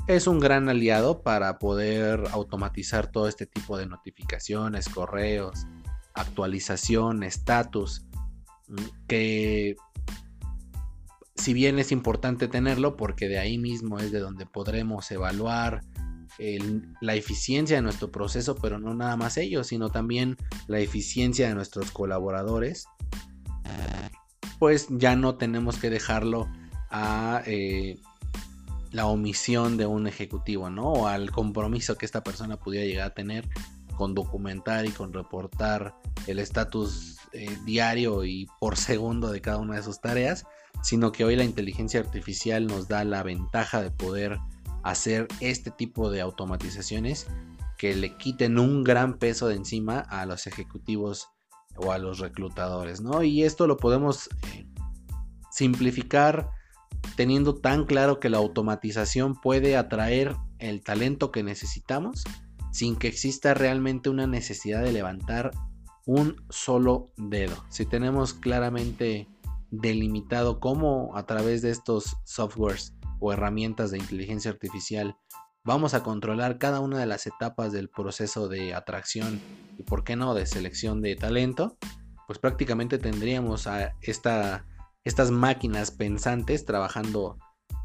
es 0.08 0.26
un 0.26 0.40
gran 0.40 0.70
aliado 0.70 1.22
para 1.22 1.60
poder 1.60 2.24
automatizar 2.32 3.12
todo 3.12 3.28
este 3.28 3.46
tipo 3.46 3.78
de 3.78 3.88
notificaciones, 3.88 4.88
correos, 4.88 5.68
actualización, 6.14 7.24
estatus, 7.24 8.06
que 9.06 9.76
si 11.36 11.54
bien 11.54 11.78
es 11.78 11.92
importante 11.92 12.48
tenerlo 12.48 12.96
porque 12.96 13.28
de 13.28 13.38
ahí 13.38 13.58
mismo 13.58 14.00
es 14.00 14.14
de 14.14 14.20
donde 14.20 14.46
podremos 14.46 15.12
evaluar 15.12 15.82
la 17.02 17.16
eficiencia 17.16 17.78
de 17.78 17.82
nuestro 17.82 18.12
proceso, 18.12 18.56
pero 18.56 18.80
no 18.80 18.94
nada 18.94 19.16
más 19.18 19.38
ellos, 19.38 19.68
sino 19.68 19.90
también 19.90 20.38
la 20.68 20.80
eficiencia 20.80 21.48
de 21.48 21.56
nuestros 21.56 21.92
colaboradores, 21.92 22.88
pues 24.60 24.88
ya 24.90 25.16
no 25.16 25.36
tenemos 25.36 25.78
que 25.78 25.90
dejarlo 25.90 26.48
a 26.90 27.42
eh, 27.46 28.00
la 28.92 29.06
omisión 29.06 29.78
de 29.78 29.86
un 29.86 30.08
ejecutivo, 30.08 30.70
¿no? 30.70 30.92
O 30.92 31.08
al 31.08 31.32
compromiso 31.32 31.98
que 31.98 32.06
esta 32.06 32.24
persona 32.24 32.58
pudiera 32.58 32.86
llegar 32.86 33.08
a 33.08 33.14
tener 33.14 33.48
con 33.96 34.14
documentar 34.14 34.86
y 34.86 34.90
con 34.90 35.14
reportar 35.14 35.96
el 36.28 36.40
estatus 36.40 37.18
eh, 37.34 37.58
diario 37.66 38.24
y 38.26 38.48
por 38.60 38.78
segundo 38.78 39.32
de 39.32 39.42
cada 39.42 39.58
una 39.58 39.76
de 39.76 39.84
sus 39.84 40.00
tareas, 40.00 40.46
sino 40.84 41.12
que 41.12 41.26
hoy 41.26 41.36
la 41.36 41.44
inteligencia 41.44 42.00
artificial 42.00 42.68
nos 42.68 42.88
da 42.88 43.04
la 43.04 43.24
ventaja 43.24 43.82
de 43.82 43.92
poder 43.92 44.38
hacer 44.84 45.28
este 45.40 45.72
tipo 45.72 46.10
de 46.10 46.22
automatizaciones 46.22 47.28
que 47.78 47.96
le 47.96 48.18
quiten 48.18 48.60
un 48.60 48.84
gran 48.84 49.18
peso 49.18 49.48
de 49.48 49.56
encima 49.56 50.00
a 50.00 50.26
los 50.26 50.48
ejecutivos 50.48 51.30
o 51.76 51.92
a 51.92 51.98
los 51.98 52.20
reclutadores, 52.20 53.02
¿no? 53.02 53.24
Y 53.24 53.44
esto 53.44 53.68
lo 53.68 53.78
podemos 53.78 54.30
eh, 54.54 54.68
simplificar 55.52 56.50
teniendo 57.16 57.56
tan 57.56 57.86
claro 57.86 58.20
que 58.20 58.30
la 58.30 58.38
automatización 58.38 59.36
puede 59.36 59.78
atraer 59.78 60.36
el 60.60 60.84
talento 60.84 61.32
que 61.32 61.44
necesitamos 61.44 62.24
sin 62.72 62.96
que 62.96 63.08
exista 63.08 63.54
realmente 63.54 64.10
una 64.10 64.28
necesidad 64.28 64.84
de 64.84 64.92
levantar 64.92 65.52
un 66.06 66.36
solo 66.50 67.12
dedo. 67.18 67.56
Si 67.70 67.86
tenemos 67.86 68.34
claramente 68.34 69.28
delimitado 69.72 70.60
cómo 70.60 71.12
a 71.16 71.26
través 71.26 71.62
de 71.62 71.72
estos 71.72 72.18
softwares 72.24 72.94
o 73.20 73.34
herramientas 73.34 73.92
de 73.92 73.98
inteligencia 73.98 74.52
artificial 74.52 75.16
vamos 75.68 75.94
a 75.94 76.02
controlar 76.02 76.60
cada 76.60 76.80
una 76.80 76.98
de 76.98 77.06
las 77.06 77.28
etapas 77.28 77.74
del 77.74 77.90
proceso 77.90 78.48
de 78.48 78.74
atracción 78.74 79.42
y 79.78 79.84
por 79.84 80.06
qué 80.06 80.16
no 80.16 80.34
de 80.34 80.46
selección 80.46 81.02
de 81.02 81.18
talento, 81.18 81.78
pues 82.26 82.40
prácticamente 82.40 82.98
tendríamos 82.98 83.68
a 83.68 83.94
esta, 84.02 84.66
estas 85.04 85.30
máquinas 85.30 85.92
pensantes 85.92 86.64
trabajando 86.64 87.38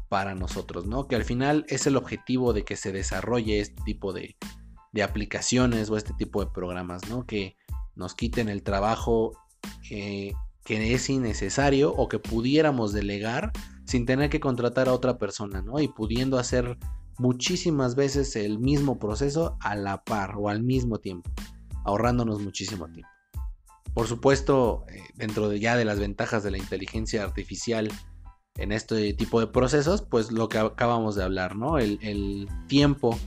para 0.07 0.33
nosotros, 0.33 0.85
¿no? 0.85 1.09
Que 1.09 1.17
al 1.17 1.25
final 1.25 1.65
es 1.67 1.85
el 1.85 1.97
objetivo 1.97 2.53
de 2.53 2.63
que 2.63 2.77
se 2.77 2.93
desarrolle 2.93 3.59
este 3.59 3.81
tipo 3.83 4.13
de, 4.13 4.37
de 4.93 5.03
aplicaciones 5.03 5.89
o 5.89 5.97
este 5.97 6.13
tipo 6.13 6.39
de 6.39 6.51
programas, 6.51 7.09
¿no? 7.09 7.25
Que 7.25 7.57
nos 7.95 8.15
quiten 8.15 8.47
el 8.47 8.63
trabajo 8.63 9.33
eh, 9.91 10.31
que 10.63 10.93
es 10.93 11.09
innecesario 11.09 11.93
o 11.93 12.07
que 12.07 12.19
pudiéramos 12.19 12.93
delegar 12.93 13.51
sin 13.85 14.05
tener 14.05 14.29
que 14.29 14.39
contratar 14.39 14.87
a 14.87 14.93
otra 14.93 15.17
persona, 15.17 15.61
¿no? 15.61 15.79
Y 15.79 15.87
pudiendo 15.87 16.37
hacer 16.37 16.77
muchísimas 17.17 17.95
veces 17.95 18.35
el 18.35 18.59
mismo 18.59 18.99
proceso 18.99 19.57
a 19.59 19.75
la 19.75 20.03
par 20.03 20.35
o 20.37 20.49
al 20.49 20.63
mismo 20.63 20.99
tiempo, 20.99 21.29
ahorrándonos 21.85 22.41
muchísimo 22.41 22.87
tiempo. 22.87 23.09
Por 23.93 24.07
supuesto, 24.07 24.85
eh, 24.89 25.03
dentro 25.15 25.49
de 25.49 25.59
ya 25.59 25.75
de 25.75 25.85
las 25.85 25.99
ventajas 25.99 26.43
de 26.43 26.51
la 26.51 26.57
inteligencia 26.57 27.23
artificial 27.23 27.91
en 28.55 28.71
este 28.71 29.13
tipo 29.13 29.39
de 29.39 29.47
procesos, 29.47 30.01
pues 30.01 30.31
lo 30.31 30.49
que 30.49 30.57
acabamos 30.57 31.15
de 31.15 31.23
hablar, 31.23 31.55
¿no? 31.55 31.77
El, 31.77 32.47
tiempo 32.67 33.17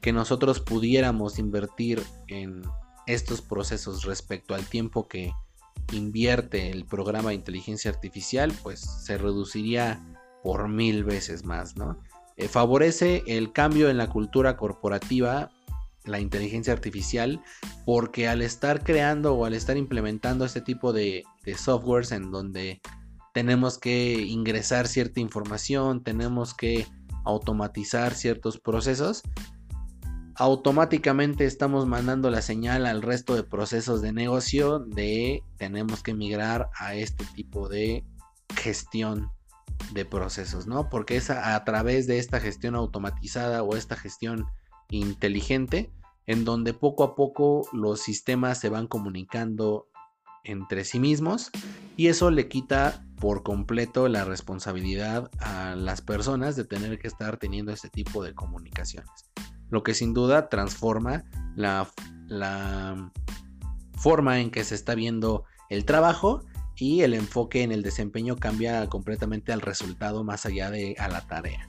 que 0.00 0.12
nosotros 0.12 0.60
pudiéramos 0.60 1.38
invertir 1.38 2.02
en, 2.26 2.62
estos 3.08 3.40
procesos 3.40 4.04
respecto 4.04 4.54
al 4.54 4.66
tiempo 4.66 5.08
que 5.08 5.32
invierte 5.92 6.70
el 6.70 6.84
programa 6.84 7.30
de 7.30 7.36
inteligencia 7.36 7.90
artificial, 7.90 8.52
pues 8.62 8.80
se 8.80 9.18
reduciría 9.18 10.04
por 10.42 10.68
mil 10.68 11.04
veces 11.04 11.44
más, 11.44 11.76
¿no? 11.76 11.98
Eh, 12.36 12.48
favorece 12.48 13.24
el 13.26 13.52
cambio 13.52 13.90
en 13.90 13.96
la 13.96 14.08
cultura 14.08 14.56
corporativa, 14.56 15.50
la 16.04 16.20
inteligencia 16.20 16.72
artificial, 16.72 17.42
porque 17.84 18.28
al 18.28 18.42
estar 18.42 18.84
creando 18.84 19.34
o 19.34 19.44
al 19.44 19.54
estar 19.54 19.76
implementando 19.76 20.44
este 20.44 20.60
tipo 20.60 20.92
de, 20.92 21.24
de 21.44 21.58
softwares 21.58 22.12
en 22.12 22.30
donde 22.30 22.80
tenemos 23.34 23.78
que 23.78 24.14
ingresar 24.14 24.86
cierta 24.86 25.20
información, 25.20 26.02
tenemos 26.02 26.54
que 26.54 26.86
automatizar 27.24 28.14
ciertos 28.14 28.58
procesos, 28.58 29.22
automáticamente 30.38 31.46
estamos 31.46 31.86
mandando 31.86 32.30
la 32.30 32.42
señal 32.42 32.86
al 32.86 33.02
resto 33.02 33.34
de 33.34 33.42
procesos 33.42 34.00
de 34.02 34.12
negocio 34.12 34.78
de 34.78 35.42
tenemos 35.56 36.04
que 36.04 36.14
migrar 36.14 36.70
a 36.78 36.94
este 36.94 37.24
tipo 37.34 37.68
de 37.68 38.04
gestión 38.54 39.32
de 39.92 40.04
procesos, 40.04 40.68
¿no? 40.68 40.88
Porque 40.88 41.16
es 41.16 41.30
a, 41.30 41.64
través 41.64 42.06
de 42.06 42.18
esta 42.18 42.38
gestión 42.38 42.76
automatizada 42.76 43.64
o 43.64 43.74
esta 43.74 43.96
gestión 43.96 44.46
inteligente 44.90 45.90
en 46.26 46.44
donde 46.44 46.72
poco 46.72 47.02
a 47.02 47.16
poco 47.16 47.68
los 47.72 48.00
sistemas 48.00 48.60
se 48.60 48.68
van 48.68 48.86
comunicando 48.86 49.88
entre 50.44 50.84
sí 50.84 51.00
mismos 51.00 51.50
y 51.96 52.06
eso 52.06 52.30
le 52.30 52.48
quita 52.48 53.04
por 53.16 53.42
completo 53.42 54.06
la 54.06 54.24
responsabilidad 54.24 55.30
a 55.40 55.74
las 55.74 56.00
personas 56.00 56.54
de 56.54 56.64
tener 56.64 57.00
que 57.00 57.08
estar 57.08 57.38
teniendo 57.38 57.72
este 57.72 57.88
tipo 57.88 58.22
de 58.22 58.34
comunicaciones. 58.34 59.10
Lo 59.70 59.82
que 59.82 59.94
sin 59.94 60.14
duda 60.14 60.48
transforma 60.48 61.24
la, 61.56 61.90
la 62.26 63.12
forma 63.96 64.40
en 64.40 64.50
que 64.50 64.64
se 64.64 64.74
está 64.74 64.94
viendo 64.94 65.44
el 65.68 65.84
trabajo 65.84 66.42
y 66.76 67.02
el 67.02 67.14
enfoque 67.14 67.62
en 67.62 67.72
el 67.72 67.82
desempeño 67.82 68.36
cambia 68.36 68.88
completamente 68.88 69.52
al 69.52 69.60
resultado 69.60 70.24
más 70.24 70.46
allá 70.46 70.70
de 70.70 70.94
a 70.98 71.08
la 71.08 71.26
tarea. 71.26 71.68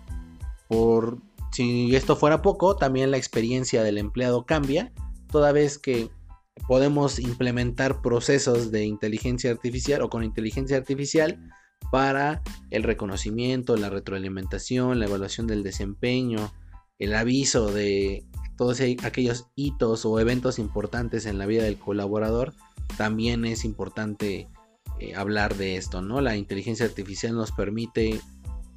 Por 0.68 1.20
si 1.52 1.96
esto 1.96 2.16
fuera 2.16 2.42
poco, 2.42 2.76
también 2.76 3.12
la 3.12 3.18
experiencia 3.18 3.82
del 3.84 3.98
empleado 3.98 4.46
cambia, 4.46 4.92
toda 5.32 5.52
vez 5.52 5.80
que 5.80 6.12
podemos 6.68 7.20
implementar 7.20 8.02
procesos 8.02 8.72
de 8.72 8.86
inteligencia 8.86 9.52
artificial 9.52 10.02
o 10.02 10.10
con 10.10 10.24
inteligencia 10.24 10.78
artificial 10.78 11.40
para 11.92 12.44
el 12.70 12.84
reconocimiento, 12.84 13.76
la 13.78 13.90
retroalimentación, 13.90 15.00
la 15.00 15.06
evaluación 15.06 15.48
del 15.48 15.64
desempeño, 15.64 16.52
el 17.00 17.16
aviso 17.16 17.72
de 17.72 18.26
todos 18.58 18.82
aquellos 18.82 19.48
hitos 19.56 20.06
o 20.06 20.20
eventos 20.20 20.60
importantes 20.60 21.26
en 21.26 21.38
la 21.38 21.46
vida 21.46 21.64
del 21.64 21.80
colaborador, 21.80 22.54
también 22.98 23.46
es 23.46 23.64
importante 23.64 24.50
eh, 25.00 25.16
hablar 25.16 25.56
de 25.56 25.78
esto, 25.78 26.02
¿no? 26.02 26.20
La 26.20 26.36
inteligencia 26.36 26.86
artificial 26.86 27.34
nos 27.36 27.54
permite 27.54 28.20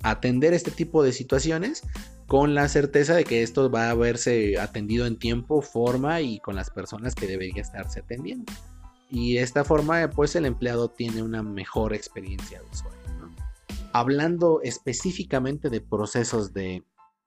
atender 0.05 0.55
este 0.55 0.71
tipo 0.71 1.03
de 1.03 1.13
situaciones 1.13 1.83
con 2.27 2.55
la 2.55 2.69
certeza 2.69 3.15
de 3.15 3.25
que 3.25 3.43
esto 3.43 3.71
va 3.71 3.91
a 3.91 3.95
verse 3.95 4.59
atendido 4.59 5.07
en 5.07 5.19
tiempo, 5.19 5.61
forma 5.61 6.21
y 6.21 6.39
con 6.39 6.55
las 6.55 6.71
personas 6.71 7.15
que 7.15 7.27
debería 7.27 7.61
estarse 7.61 8.01
atendiendo. 8.01 8.53
Y 9.11 9.35
de 9.35 9.43
esta 9.43 9.65
forma, 9.65 10.09
pues 10.11 10.37
el 10.37 10.47
empleado 10.47 10.89
tiene 10.89 11.23
una 11.23 11.43
mejor 11.43 11.93
experiencia 11.93 12.61
de 12.61 12.67
usuario. 12.71 13.01
Hablando 13.93 14.61
específicamente 14.63 15.69
de 15.69 15.83
procesos 15.83 16.55
de 16.55 16.83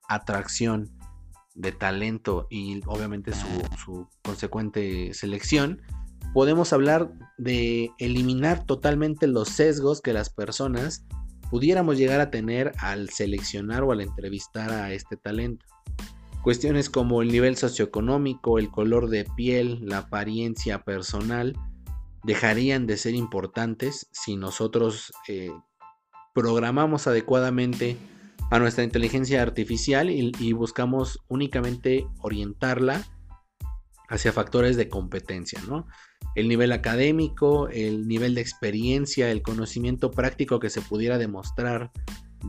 atracción 0.10 0.92
de 1.56 1.72
talento 1.72 2.48
y 2.50 2.82
obviamente 2.86 3.32
su, 3.34 3.48
su 3.84 4.08
consecuente 4.24 5.14
selección, 5.14 5.82
podemos 6.34 6.74
hablar 6.74 7.12
de 7.38 7.92
eliminar 7.98 8.66
totalmente 8.66 9.28
los 9.28 9.50
sesgos 9.50 10.02
que 10.02 10.14
las 10.14 10.30
personas 10.30 11.06
pudiéramos 11.50 11.98
llegar 11.98 12.20
a 12.20 12.32
tener 12.32 12.74
al 12.80 13.10
seleccionar 13.10 13.84
o 13.84 13.92
al 13.92 14.02
entrevistar 14.02 14.72
a 14.72 14.92
este 14.92 15.16
talento. 15.16 15.66
Cuestiones 16.44 16.90
como 16.90 17.22
el 17.22 17.32
nivel 17.32 17.56
socioeconómico, 17.56 18.60
el 18.60 18.70
color 18.70 19.10
de 19.10 19.26
piel, 19.36 19.80
la 19.86 20.00
apariencia 20.00 20.84
personal, 20.84 21.58
dejarían 22.24 22.86
de 22.88 22.98
ser 22.98 23.16
importantes 23.16 24.10
si 24.12 24.36
nosotros 24.36 25.14
eh, 25.28 25.52
programamos 26.34 27.08
adecuadamente 27.08 27.98
a 28.52 28.60
nuestra 28.60 28.84
inteligencia 28.84 29.42
artificial 29.42 30.10
y 30.10 30.54
buscamos 30.54 31.20
únicamente 31.28 32.08
orientarla 32.20 33.04
hacia 34.08 34.32
factores 34.32 34.78
de 34.78 34.90
competencia, 34.90 35.60
¿no? 35.68 35.88
El 36.36 36.48
nivel 36.48 36.72
académico, 36.72 37.70
el 37.70 38.08
nivel 38.08 38.36
de 38.36 38.42
experiencia, 38.42 39.32
el 39.32 39.42
conocimiento 39.42 40.12
práctico 40.12 40.60
que 40.60 40.70
se 40.70 40.82
pudiera 40.82 41.18
demostrar 41.18 41.92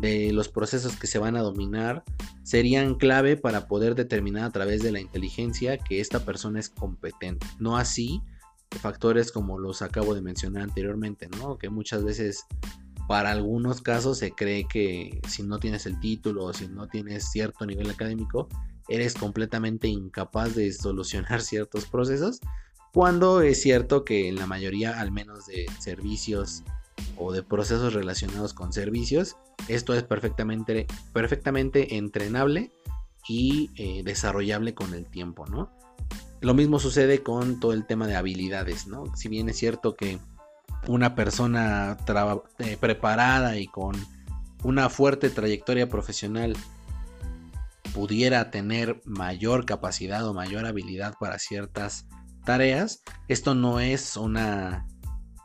de 0.01 0.33
los 0.33 0.49
procesos 0.49 0.97
que 0.97 1.07
se 1.07 1.19
van 1.19 1.37
a 1.37 1.43
dominar 1.43 2.05
serían 2.43 2.97
clave 2.97 3.37
para 3.37 3.67
poder 3.67 3.95
determinar 3.95 4.45
a 4.45 4.51
través 4.51 4.83
de 4.83 4.93
la 4.93 5.01
inteligencia 5.01 5.79
que 5.79 6.01
esta 6.01 6.25
persona 6.25 6.61
es 6.61 6.69
competente. 6.69 7.47
No 7.59 7.77
así 7.77 8.21
factores 8.81 9.33
como 9.33 9.59
los 9.59 9.81
acabo 9.81 10.15
de 10.15 10.21
mencionar 10.21 10.63
anteriormente, 10.63 11.29
¿no? 11.39 11.57
Que 11.57 11.71
muchas 11.71 12.05
veces 12.05 12.45
para 13.07 13.31
algunos 13.31 13.83
casos 13.83 14.19
se 14.19 14.33
cree 14.33 14.67
que 14.67 15.21
si 15.29 15.43
no 15.43 15.59
tienes 15.59 15.87
el 15.87 15.99
título 16.01 16.45
o 16.45 16.53
si 16.53 16.69
no 16.69 16.89
tienes 16.89 17.31
cierto 17.31 17.65
nivel 17.67 17.91
académico, 17.91 18.49
eres 18.89 19.15
completamente 19.15 19.89
incapaz 19.89 20.55
de 20.55 20.73
solucionar 20.73 21.41
ciertos 21.43 21.87
procesos, 21.87 22.41
cuando 22.93 23.43
es 23.43 23.61
cierto 23.61 24.05
que 24.05 24.29
en 24.29 24.37
la 24.37 24.47
mayoría 24.47 25.01
al 25.01 25.13
menos 25.13 25.47
de 25.47 25.67
servicios 25.79 26.63
o 27.19 27.33
de 27.33 27.43
procesos 27.43 27.93
relacionados 27.93 28.55
con 28.55 28.73
servicios, 28.73 29.37
esto 29.69 29.95
es 29.95 30.03
perfectamente, 30.03 30.87
perfectamente 31.13 31.97
entrenable 31.97 32.73
y 33.29 33.71
eh, 33.77 34.03
desarrollable 34.05 34.75
con 34.75 34.95
el 34.95 35.07
tiempo, 35.07 35.47
¿no? 35.47 35.71
Lo 36.41 36.55
mismo 36.55 36.79
sucede 36.79 37.23
con 37.23 37.61
todo 37.61 37.73
el 37.73 37.87
tema 37.87 38.07
de 38.07 38.17
habilidades, 38.17 38.87
¿no? 38.87 39.15
Si 39.17 39.29
bien 39.29 39.49
es 39.49 39.57
cierto 39.57 39.95
que 39.95 40.19
una 40.89 41.15
persona 41.15 41.97
eh, 42.59 42.77
preparada 42.79 43.59
y 43.59 43.67
con 43.67 43.95
una 44.63 44.89
fuerte 44.89 45.31
trayectoria 45.31 45.89
profesional 45.89 46.57
pudiera 47.95 48.51
tener 48.51 49.01
mayor 49.05 49.65
capacidad 49.65 50.27
o 50.27 50.35
mayor 50.35 50.67
habilidad 50.67 51.15
para 51.19 51.39
ciertas 51.39 52.07
tareas, 52.45 53.03
esto 53.29 53.55
no 53.55 53.81
es 53.81 54.17
una 54.17 54.87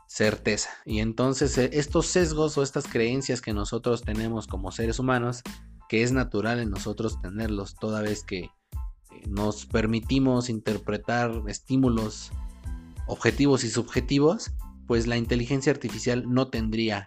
certeza. 0.06 0.70
Y 0.84 1.00
entonces 1.00 1.56
eh, 1.56 1.70
estos 1.72 2.06
sesgos 2.06 2.58
o 2.58 2.62
estas 2.62 2.86
creencias 2.86 3.40
que 3.40 3.54
nosotros 3.54 4.02
tenemos 4.02 4.46
como 4.46 4.70
seres 4.70 4.98
humanos, 4.98 5.42
que 5.88 6.02
es 6.02 6.12
natural 6.12 6.60
en 6.60 6.70
nosotros 6.70 7.20
tenerlos 7.20 7.74
toda 7.74 8.02
vez 8.02 8.22
que 8.22 8.40
eh, 8.40 8.50
nos 9.28 9.64
permitimos 9.64 10.50
interpretar 10.50 11.42
estímulos 11.48 12.30
objetivos 13.06 13.64
y 13.64 13.70
subjetivos, 13.70 14.52
pues 14.86 15.06
la 15.06 15.16
inteligencia 15.16 15.72
artificial 15.72 16.24
no 16.28 16.48
tendría 16.48 17.06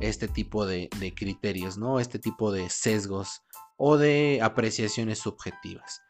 este 0.00 0.28
tipo 0.28 0.66
de, 0.66 0.88
criterios, 1.16 1.78
¿no? 1.78 2.00
Este 2.00 2.18
tipo 2.18 2.52
de 2.52 2.68
sesgos 2.70 3.42
o 3.76 3.96
de 3.96 4.40
apreciaciones 4.42 5.18
subjetivas. 5.18 6.02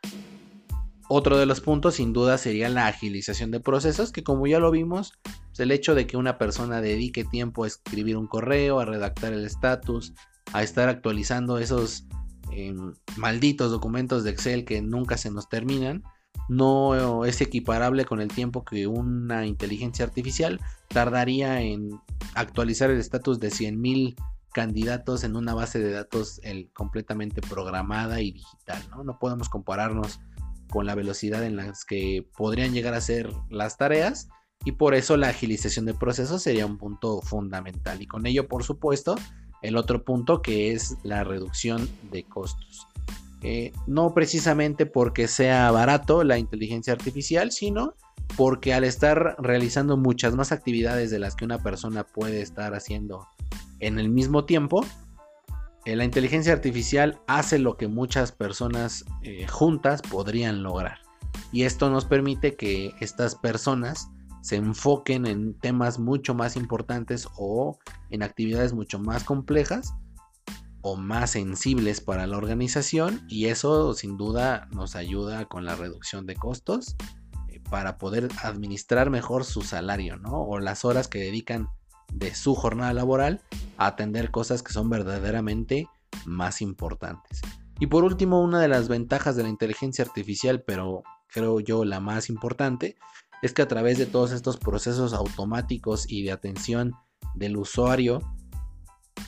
Otro 1.08 1.36
de 1.36 1.46
los 1.46 1.60
puntos 1.60 1.96
sin 1.96 2.12
duda 2.12 2.38
sería 2.38 2.68
la 2.70 2.86
agilización 2.86 3.50
de 3.50 3.60
procesos, 3.60 4.10
que 4.10 4.24
como 4.24 4.46
ya 4.46 4.58
lo 4.58 4.70
vimos, 4.70 5.12
pues, 5.22 5.60
el 5.60 5.70
hecho 5.70 5.94
de 5.94 6.06
que 6.06 6.16
una 6.16 6.38
persona 6.38 6.80
dedique 6.80 7.24
tiempo 7.24 7.64
a 7.64 7.66
escribir 7.66 8.16
un 8.16 8.26
correo, 8.26 8.80
a 8.80 8.86
redactar 8.86 9.32
el 9.34 9.44
estatus, 9.44 10.14
a 10.52 10.62
estar 10.62 10.88
actualizando 10.88 11.58
esos 11.58 12.06
em, 12.52 12.94
malditos 13.16 13.70
documentos 13.70 14.24
de 14.24 14.30
Excel 14.30 14.64
que 14.64 14.80
nunca 14.80 15.18
se 15.18 15.30
nos 15.30 15.48
terminan, 15.48 16.02
no 16.48 17.24
es 17.24 17.40
equiparable 17.40 18.04
con 18.04 18.20
el 18.20 18.28
tiempo 18.28 18.64
que 18.64 18.86
una 18.86 19.46
inteligencia 19.46 20.04
artificial 20.04 20.60
tardaría 20.88 21.60
en 21.62 22.00
actualizar 22.34 22.90
el 22.90 22.98
estatus 22.98 23.40
de 23.40 23.48
100.000 23.48 24.14
candidatos 24.52 25.24
en 25.24 25.36
una 25.36 25.54
base 25.54 25.80
de 25.80 25.90
datos 25.90 26.40
completamente 26.72 27.40
programada 27.40 28.20
y 28.20 28.32
digital. 28.32 28.82
¿no? 28.90 29.18
podemos 29.18 29.48
compararnos 29.48 30.20
con 30.70 30.86
la 30.86 30.94
velocidad 30.94 31.44
en 31.44 31.56
las 31.56 31.84
que 31.84 32.26
podrían 32.36 32.72
llegar 32.72 32.94
a 32.94 33.00
ser 33.00 33.30
las 33.50 33.76
tareas 33.76 34.28
y 34.64 34.72
por 34.72 34.94
eso 34.94 35.16
la 35.16 35.28
agilización 35.28 35.84
de 35.84 35.94
procesos 35.94 36.42
sería 36.42 36.66
un 36.66 36.78
punto 36.78 37.20
fundamental 37.20 38.00
y 38.00 38.06
con 38.06 38.26
ello 38.26 38.48
por 38.48 38.64
supuesto 38.64 39.16
el 39.62 39.76
otro 39.76 40.04
punto 40.04 40.40
que 40.40 40.72
es 40.72 40.96
la 41.02 41.24
reducción 41.24 41.88
de 42.10 42.24
costos. 42.24 42.86
Eh, 43.46 43.72
no 43.86 44.14
precisamente 44.14 44.86
porque 44.86 45.28
sea 45.28 45.70
barato 45.70 46.24
la 46.24 46.38
inteligencia 46.38 46.94
artificial, 46.94 47.52
sino 47.52 47.92
porque 48.38 48.72
al 48.72 48.84
estar 48.84 49.36
realizando 49.38 49.98
muchas 49.98 50.34
más 50.34 50.50
actividades 50.50 51.10
de 51.10 51.18
las 51.18 51.36
que 51.36 51.44
una 51.44 51.62
persona 51.62 52.04
puede 52.04 52.40
estar 52.40 52.74
haciendo 52.74 53.28
en 53.80 53.98
el 53.98 54.08
mismo 54.08 54.46
tiempo, 54.46 54.82
eh, 55.84 55.94
la 55.94 56.04
inteligencia 56.04 56.54
artificial 56.54 57.20
hace 57.26 57.58
lo 57.58 57.76
que 57.76 57.86
muchas 57.86 58.32
personas 58.32 59.04
eh, 59.22 59.46
juntas 59.46 60.00
podrían 60.00 60.62
lograr. 60.62 61.00
Y 61.52 61.64
esto 61.64 61.90
nos 61.90 62.06
permite 62.06 62.56
que 62.56 62.94
estas 63.00 63.34
personas 63.34 64.08
se 64.40 64.56
enfoquen 64.56 65.26
en 65.26 65.52
temas 65.52 65.98
mucho 65.98 66.34
más 66.34 66.56
importantes 66.56 67.28
o 67.36 67.78
en 68.08 68.22
actividades 68.22 68.72
mucho 68.72 68.98
más 68.98 69.22
complejas 69.22 69.92
o 70.86 70.96
más 70.96 71.30
sensibles 71.30 72.02
para 72.02 72.26
la 72.26 72.36
organización 72.36 73.24
y 73.26 73.46
eso 73.46 73.94
sin 73.94 74.18
duda 74.18 74.68
nos 74.70 74.96
ayuda 74.96 75.46
con 75.46 75.64
la 75.64 75.76
reducción 75.76 76.26
de 76.26 76.36
costos 76.36 76.94
eh, 77.48 77.58
para 77.70 77.96
poder 77.96 78.28
administrar 78.42 79.08
mejor 79.08 79.44
su 79.46 79.62
salario, 79.62 80.18
¿no? 80.18 80.42
O 80.42 80.60
las 80.60 80.84
horas 80.84 81.08
que 81.08 81.18
dedican 81.18 81.70
de 82.12 82.34
su 82.34 82.54
jornada 82.54 82.92
laboral 82.92 83.40
a 83.78 83.86
atender 83.86 84.30
cosas 84.30 84.62
que 84.62 84.74
son 84.74 84.90
verdaderamente 84.90 85.88
más 86.26 86.60
importantes. 86.60 87.40
Y 87.80 87.86
por 87.86 88.04
último, 88.04 88.42
una 88.42 88.60
de 88.60 88.68
las 88.68 88.88
ventajas 88.88 89.36
de 89.36 89.42
la 89.42 89.48
inteligencia 89.48 90.04
artificial, 90.04 90.64
pero 90.66 91.02
creo 91.28 91.60
yo 91.60 91.86
la 91.86 91.98
más 91.98 92.28
importante, 92.28 92.96
es 93.40 93.54
que 93.54 93.62
a 93.62 93.68
través 93.68 93.96
de 93.96 94.04
todos 94.04 94.32
estos 94.32 94.58
procesos 94.58 95.14
automáticos 95.14 96.04
y 96.10 96.24
de 96.24 96.32
atención 96.32 96.92
del 97.34 97.56
usuario, 97.56 98.20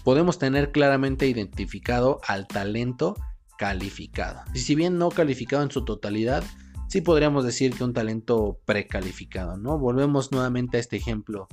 podemos 0.07 0.39
tener 0.39 0.71
claramente 0.71 1.27
identificado 1.27 2.21
al 2.29 2.47
talento 2.47 3.17
calificado. 3.59 4.41
Y 4.55 4.61
si 4.61 4.77
bien 4.77 4.99
no 4.99 5.09
calificado 5.09 5.65
en 5.65 5.73
su 5.73 5.85
totalidad, 5.85 6.45
sí 6.89 7.01
podríamos 7.01 7.45
decir 7.45 7.75
que 7.75 7.83
un 7.83 7.93
talento 7.93 8.61
precalificado, 8.65 9.57
¿no? 9.57 9.81
Volvemos 9.81 10.31
nuevamente 10.31 10.77
a 10.77 10.81
este 10.81 10.97
ejemplo 10.97 11.49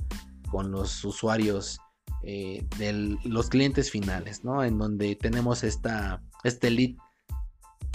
con 0.52 0.70
los 0.70 1.04
usuarios 1.04 1.80
eh, 2.22 2.64
de 2.78 3.18
los 3.24 3.48
clientes 3.48 3.90
finales, 3.90 4.44
¿no? 4.44 4.62
En 4.62 4.78
donde 4.78 5.16
tenemos 5.16 5.64
esta, 5.64 6.22
este 6.44 6.70
lead 6.70 6.94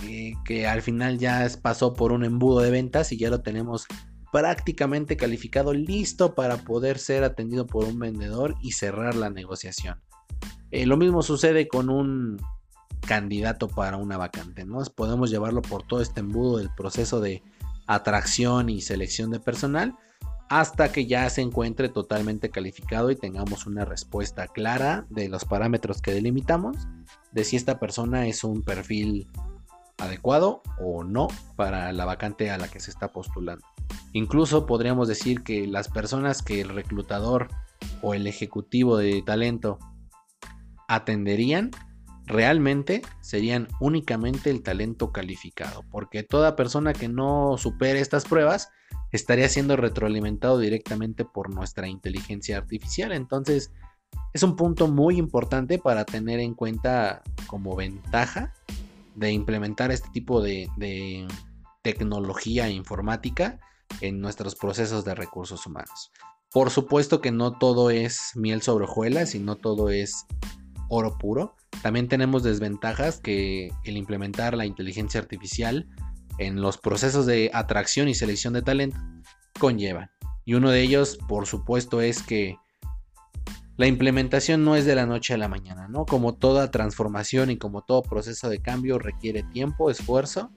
eh, 0.04 0.34
que 0.44 0.68
al 0.68 0.82
final 0.82 1.20
ya 1.20 1.48
pasó 1.62 1.94
por 1.94 2.12
un 2.12 2.26
embudo 2.26 2.60
de 2.60 2.72
ventas 2.72 3.14
y 3.14 3.18
ya 3.18 3.30
lo 3.30 3.44
tenemos 3.44 3.86
prácticamente 4.34 5.16
calificado, 5.16 5.74
listo 5.74 6.36
para 6.36 6.58
poder 6.58 7.00
ser 7.00 7.24
atendido 7.24 7.66
por 7.66 7.86
un 7.86 7.98
vendedor 7.98 8.56
y 8.62 8.74
cerrar 8.74 9.16
la 9.16 9.30
negociación. 9.30 10.02
Eh, 10.72 10.86
lo 10.86 10.98
mismo 10.98 11.22
sucede 11.22 11.68
con 11.68 11.90
un 11.90 12.40
candidato 13.08 13.68
para 13.68 13.98
una 13.98 14.18
vacante, 14.18 14.66
¿no? 14.66 14.84
Podemos 14.96 15.32
llevarlo 15.32 15.62
por 15.62 15.84
todo 15.84 16.02
este 16.02 16.20
embudo 16.20 16.58
del 16.58 16.70
proceso 16.76 17.20
de 17.20 17.42
atracción 17.88 18.70
y 18.70 18.82
selección 18.82 19.32
de 19.32 19.40
personal 19.40 19.96
hasta 20.50 20.92
que 20.92 21.06
ya 21.06 21.30
se 21.30 21.42
encuentre 21.42 21.90
totalmente 21.90 22.50
calificado 22.50 23.12
y 23.12 23.16
tengamos 23.16 23.68
una 23.68 23.86
respuesta 23.86 24.48
clara 24.48 25.06
de 25.10 25.30
los 25.30 25.46
parámetros 25.46 26.02
que 26.02 26.12
delimitamos, 26.12 26.76
de 27.32 27.44
si 27.44 27.56
esta 27.56 27.80
persona 27.80 28.26
es 28.26 28.44
un 28.44 28.64
perfil 28.64 29.28
adecuado 30.00 30.64
o 30.80 31.04
no 31.04 31.28
para 31.56 31.92
la 31.94 32.06
vacante 32.06 32.50
a 32.50 32.58
la 32.58 32.68
que 32.68 32.80
se 32.80 32.90
está 32.90 33.10
postulando. 33.10 33.66
Incluso 34.14 34.66
podríamos 34.66 35.08
decir 35.08 35.44
que 35.44 35.68
las 35.68 35.88
personas 35.88 36.42
que 36.42 36.62
el 36.62 36.70
reclutador 36.70 37.50
o 38.02 38.16
el 38.16 38.26
ejecutivo 38.26 38.98
de 38.98 39.22
talento 39.22 39.78
atenderían 40.90 41.72
realmente 42.26 43.02
serían 43.22 43.68
únicamente 43.80 44.50
el 44.50 44.62
talento 44.62 45.12
calificado, 45.12 45.84
porque 45.90 46.24
toda 46.24 46.56
persona 46.56 46.94
que 46.94 47.08
no 47.08 47.58
supere 47.58 48.02
estas 48.02 48.26
pruebas 48.26 48.70
estaría 49.12 49.50
siendo 49.50 49.76
retroalimentado 49.76 50.60
directamente 50.60 51.26
por 51.26 51.54
nuestra 51.54 51.88
inteligencia 51.88 52.58
artificial. 52.58 53.12
Entonces, 53.12 53.72
es 54.34 54.44
un 54.44 54.56
punto 54.56 54.88
muy 54.88 55.18
importante 55.18 55.80
para 55.80 56.06
tener 56.06 56.40
en 56.40 56.54
cuenta 56.54 57.24
como 57.48 57.76
ventaja 57.76 58.54
de 59.16 59.32
implementar 59.32 59.92
este 59.92 60.10
tipo 60.10 60.42
de, 60.42 61.28
tecnología 61.82 62.70
informática 62.70 63.60
en 64.02 64.20
nuestros 64.20 64.54
procesos 64.56 65.06
de 65.06 65.16
recursos 65.16 65.66
humanos. 65.66 66.12
Por 66.52 66.70
supuesto 66.70 67.22
que 67.22 67.32
no 67.32 67.58
todo 67.58 67.90
es 67.90 68.34
miel 68.36 68.62
sobre 68.62 68.84
hojuelas 68.84 69.34
y 69.34 69.40
no 69.40 69.56
todo 69.56 69.90
es 69.90 70.26
oro 70.90 71.18
puro. 71.18 71.56
También 71.82 72.08
tenemos 72.08 72.44
desventajas 72.44 73.20
que 73.20 73.72
el 73.86 73.98
implementar 73.98 74.56
la 74.56 74.66
inteligencia 74.66 75.22
artificial 75.22 75.88
en 76.38 76.62
los 76.62 76.78
procesos 76.78 77.26
de 77.26 77.52
atracción 77.54 78.10
y 78.10 78.16
selección 78.16 78.54
de 78.54 78.62
talento 78.62 78.98
conllevan. 79.60 80.10
Y 80.46 80.56
uno 80.56 80.72
de 80.72 80.82
ellos, 80.82 81.18
por 81.28 81.46
supuesto, 81.46 82.02
es 82.02 82.24
que 82.24 82.58
la 83.78 83.88
implementación 83.88 84.66
no 84.66 84.76
es 84.76 84.86
de 84.86 84.96
la 84.96 85.06
noche 85.06 85.34
a 85.34 85.38
la 85.38 85.48
mañana, 85.48 85.88
¿no? 85.88 86.06
Como 86.06 86.36
toda 86.36 86.70
transformación 86.72 87.50
y 87.50 87.58
como 87.58 87.82
todo 87.84 88.02
proceso 88.02 88.50
de 88.50 88.62
cambio 88.62 89.00
requiere 89.00 89.44
tiempo, 89.44 89.90
esfuerzo 89.90 90.52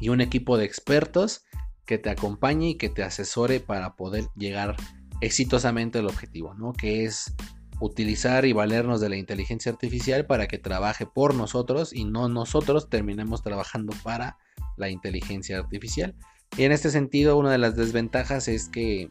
y 0.00 0.10
un 0.10 0.20
equipo 0.20 0.56
de 0.56 0.66
expertos 0.66 1.44
que 1.84 1.98
te 1.98 2.10
acompañe 2.10 2.70
y 2.70 2.74
que 2.76 2.90
te 2.90 3.02
asesore 3.02 3.60
para 3.60 3.96
poder 3.96 4.28
llegar 4.36 4.76
exitosamente 5.20 5.98
al 5.98 6.06
objetivo, 6.06 6.54
¿no? 6.54 6.72
Que 6.72 7.04
es 7.04 7.34
utilizar 7.80 8.44
y 8.44 8.52
valernos 8.52 9.00
de 9.00 9.08
la 9.08 9.16
inteligencia 9.16 9.70
artificial 9.70 10.26
para 10.26 10.46
que 10.46 10.58
trabaje 10.58 11.06
por 11.06 11.34
nosotros 11.34 11.92
y 11.92 12.04
no 12.04 12.28
nosotros 12.28 12.88
terminemos 12.88 13.42
trabajando 13.42 13.92
para 14.02 14.38
la 14.76 14.88
inteligencia 14.88 15.58
artificial. 15.58 16.14
Y 16.56 16.64
en 16.64 16.72
este 16.72 16.90
sentido, 16.90 17.36
una 17.36 17.50
de 17.50 17.58
las 17.58 17.76
desventajas 17.76 18.48
es 18.48 18.68
que 18.68 19.10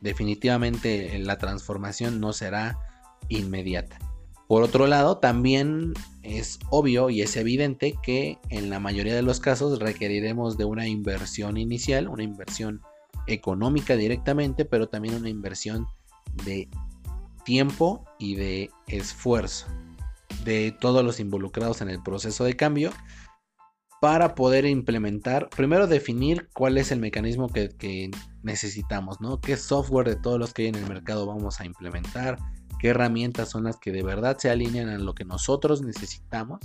definitivamente 0.00 1.18
la 1.18 1.38
transformación 1.38 2.20
no 2.20 2.32
será 2.32 2.78
inmediata. 3.28 3.98
Por 4.46 4.62
otro 4.62 4.86
lado, 4.86 5.18
también 5.18 5.92
es 6.22 6.60
obvio 6.70 7.10
y 7.10 7.22
es 7.22 7.36
evidente 7.36 7.94
que 8.02 8.38
en 8.50 8.70
la 8.70 8.78
mayoría 8.78 9.14
de 9.14 9.22
los 9.22 9.40
casos 9.40 9.80
requeriremos 9.80 10.56
de 10.56 10.64
una 10.64 10.86
inversión 10.86 11.56
inicial, 11.56 12.08
una 12.08 12.22
inversión 12.22 12.80
económica 13.26 13.96
directamente, 13.96 14.64
pero 14.64 14.88
también 14.88 15.16
una 15.16 15.28
inversión 15.28 15.88
de 16.44 16.68
tiempo 17.46 18.04
y 18.18 18.34
de 18.34 18.70
esfuerzo 18.88 19.66
de 20.44 20.76
todos 20.78 21.04
los 21.04 21.20
involucrados 21.20 21.80
en 21.80 21.88
el 21.88 22.02
proceso 22.02 22.44
de 22.44 22.56
cambio 22.56 22.92
para 24.00 24.34
poder 24.34 24.66
implementar, 24.66 25.48
primero 25.48 25.86
definir 25.86 26.48
cuál 26.52 26.76
es 26.76 26.92
el 26.92 27.00
mecanismo 27.00 27.48
que, 27.48 28.10
necesitamos, 28.42 29.20
¿no? 29.20 29.40
¿Qué 29.40 29.56
software 29.56 30.06
de 30.06 30.16
todos 30.16 30.38
los 30.38 30.52
que 30.52 30.62
hay 30.62 30.68
en 30.68 30.74
el 30.76 30.86
mercado 30.86 31.26
vamos 31.26 31.60
a 31.60 31.64
implementar? 31.64 32.38
¿Qué 32.78 32.88
herramientas 32.88 33.50
son 33.50 33.64
las 33.64 33.78
que 33.78 33.90
de 33.90 34.02
verdad 34.02 34.36
se 34.38 34.50
alinean 34.50 34.88
a 34.88 34.98
lo 34.98 35.14
que 35.14 35.24
nosotros 35.24 35.82
necesitamos? 35.82 36.60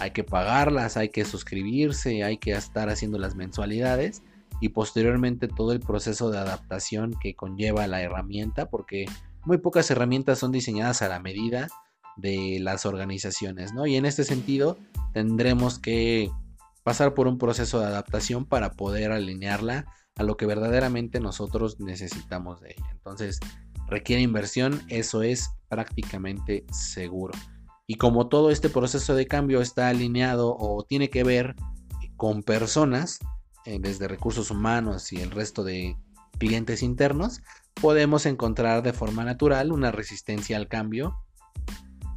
Hay 0.00 0.12
que 0.12 0.24
pagarlas, 0.24 0.96
hay 0.96 1.10
que 1.10 1.24
suscribirse, 1.24 2.24
hay 2.24 2.38
que 2.38 2.52
estar 2.52 2.88
haciendo 2.88 3.18
las 3.18 3.36
mensualidades 3.36 4.22
y 4.60 4.70
posteriormente 4.70 5.46
todo 5.46 5.72
el 5.72 5.80
proceso 5.80 6.30
de 6.30 6.38
adaptación 6.38 7.14
que 7.20 7.34
conlleva 7.34 7.86
la 7.86 8.00
herramienta, 8.00 8.70
porque 8.70 9.04
muy 9.44 9.58
pocas 9.58 9.90
herramientas 9.90 10.38
son 10.38 10.52
diseñadas 10.52 11.02
a 11.02 11.08
la 11.08 11.20
medida 11.20 11.68
de 12.16 12.58
las 12.60 12.86
organizaciones, 12.86 13.72
¿no? 13.72 13.86
Y 13.86 13.96
en 13.96 14.06
este 14.06 14.24
sentido 14.24 14.78
tendremos 15.12 15.78
que 15.78 16.30
pasar 16.82 17.14
por 17.14 17.26
un 17.26 17.38
proceso 17.38 17.80
de 17.80 17.86
adaptación 17.86 18.44
para 18.44 18.72
poder 18.72 19.10
alinearla 19.10 19.86
a 20.16 20.22
lo 20.22 20.36
que 20.36 20.46
verdaderamente 20.46 21.18
nosotros 21.18 21.80
necesitamos 21.80 22.60
de 22.60 22.74
ella. 22.76 22.90
Entonces, 22.92 23.40
requiere 23.88 24.22
inversión, 24.22 24.82
eso 24.88 25.22
es 25.22 25.50
prácticamente 25.68 26.64
seguro. 26.70 27.32
Y 27.86 27.96
como 27.96 28.28
todo 28.28 28.50
este 28.50 28.70
proceso 28.70 29.14
de 29.14 29.26
cambio 29.26 29.60
está 29.60 29.88
alineado 29.88 30.56
o 30.56 30.84
tiene 30.84 31.10
que 31.10 31.24
ver 31.24 31.56
con 32.16 32.42
personas, 32.42 33.18
eh, 33.66 33.78
desde 33.80 34.08
recursos 34.08 34.50
humanos 34.50 35.12
y 35.12 35.20
el 35.20 35.30
resto 35.30 35.64
de 35.64 35.96
clientes 36.38 36.82
internos, 36.82 37.40
podemos 37.80 38.26
encontrar 38.26 38.82
de 38.82 38.92
forma 38.92 39.24
natural 39.24 39.72
una 39.72 39.90
resistencia 39.90 40.56
al 40.56 40.68
cambio 40.68 41.16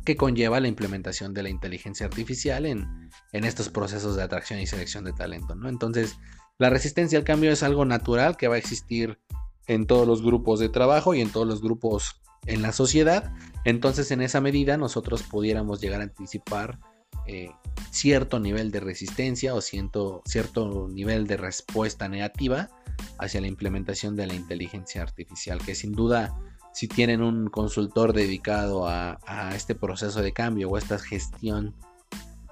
que 0.06 0.16
conlleva 0.16 0.62
la 0.62 0.70
implementación 0.70 1.34
de 1.34 1.44
la 1.44 1.50
inteligencia 1.50 2.06
artificial 2.06 2.66
en, 2.66 3.10
estos 3.34 3.68
procesos 3.70 4.16
de 4.16 4.24
atracción 4.24 4.60
y 4.60 4.66
selección 4.66 5.04
de 5.04 5.12
talento. 5.12 5.54
¿no? 5.54 5.68
Entonces, 5.68 6.18
la 6.58 6.70
resistencia 6.70 7.20
al 7.20 7.26
cambio 7.26 7.52
es 7.52 7.62
algo 7.62 7.84
natural 7.84 8.38
que 8.38 8.48
va 8.48 8.56
a 8.56 8.58
existir 8.58 9.20
en 9.68 9.86
todos 9.86 10.08
los 10.08 10.22
grupos 10.22 10.60
de 10.62 10.70
trabajo 10.70 11.14
y 11.14 11.20
en 11.20 11.30
todos 11.30 11.46
los 11.46 11.62
grupos 11.62 12.22
en 12.46 12.62
la 12.62 12.72
sociedad. 12.72 13.34
Entonces, 13.66 14.10
en 14.12 14.22
esa 14.22 14.40
medida, 14.40 14.78
nosotros 14.78 15.24
pudiéramos 15.24 15.82
llegar 15.82 16.00
a 16.00 16.06
anticipar 16.06 16.80
eh, 17.28 17.52
cierto 17.92 18.40
nivel 18.40 18.72
de 18.72 18.80
resistencia 18.80 19.54
o 19.54 19.62
cierto, 19.62 20.24
nivel 20.90 21.28
de 21.28 21.38
respuesta 21.38 22.08
negativa 22.08 22.70
hacia 23.20 23.42
la 23.42 23.48
implementación 23.48 24.16
de 24.16 24.28
la 24.28 24.34
inteligencia 24.34 25.02
artificial, 25.02 25.60
que 25.60 25.76
sin 25.76 25.92
duda 25.92 26.36
si 26.74 26.88
tienen 26.88 27.22
un 27.22 27.48
consultor 27.48 28.14
dedicado 28.14 28.88
a, 28.88 29.18
este 29.56 29.74
proceso 29.74 30.22
de 30.22 30.32
cambio 30.32 30.70
o 30.70 30.76
a 30.76 30.80
esta 30.80 31.00
gestión 31.00 31.76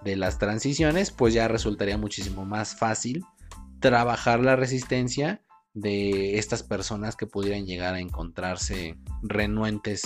de 0.03 0.15
las 0.15 0.39
transiciones, 0.39 1.11
pues 1.11 1.33
ya 1.33 1.47
resultaría 1.47 1.97
muchísimo 1.97 2.43
más 2.43 2.75
fácil 2.75 3.23
trabajar 3.79 4.39
la 4.39 4.55
resistencia 4.55 5.41
de 5.73 6.38
estas 6.38 6.63
personas 6.63 7.15
que 7.15 7.27
pudieran 7.27 7.65
llegar 7.65 7.93
a 7.93 7.99
encontrarse 7.99 8.97
renuentes 9.21 10.03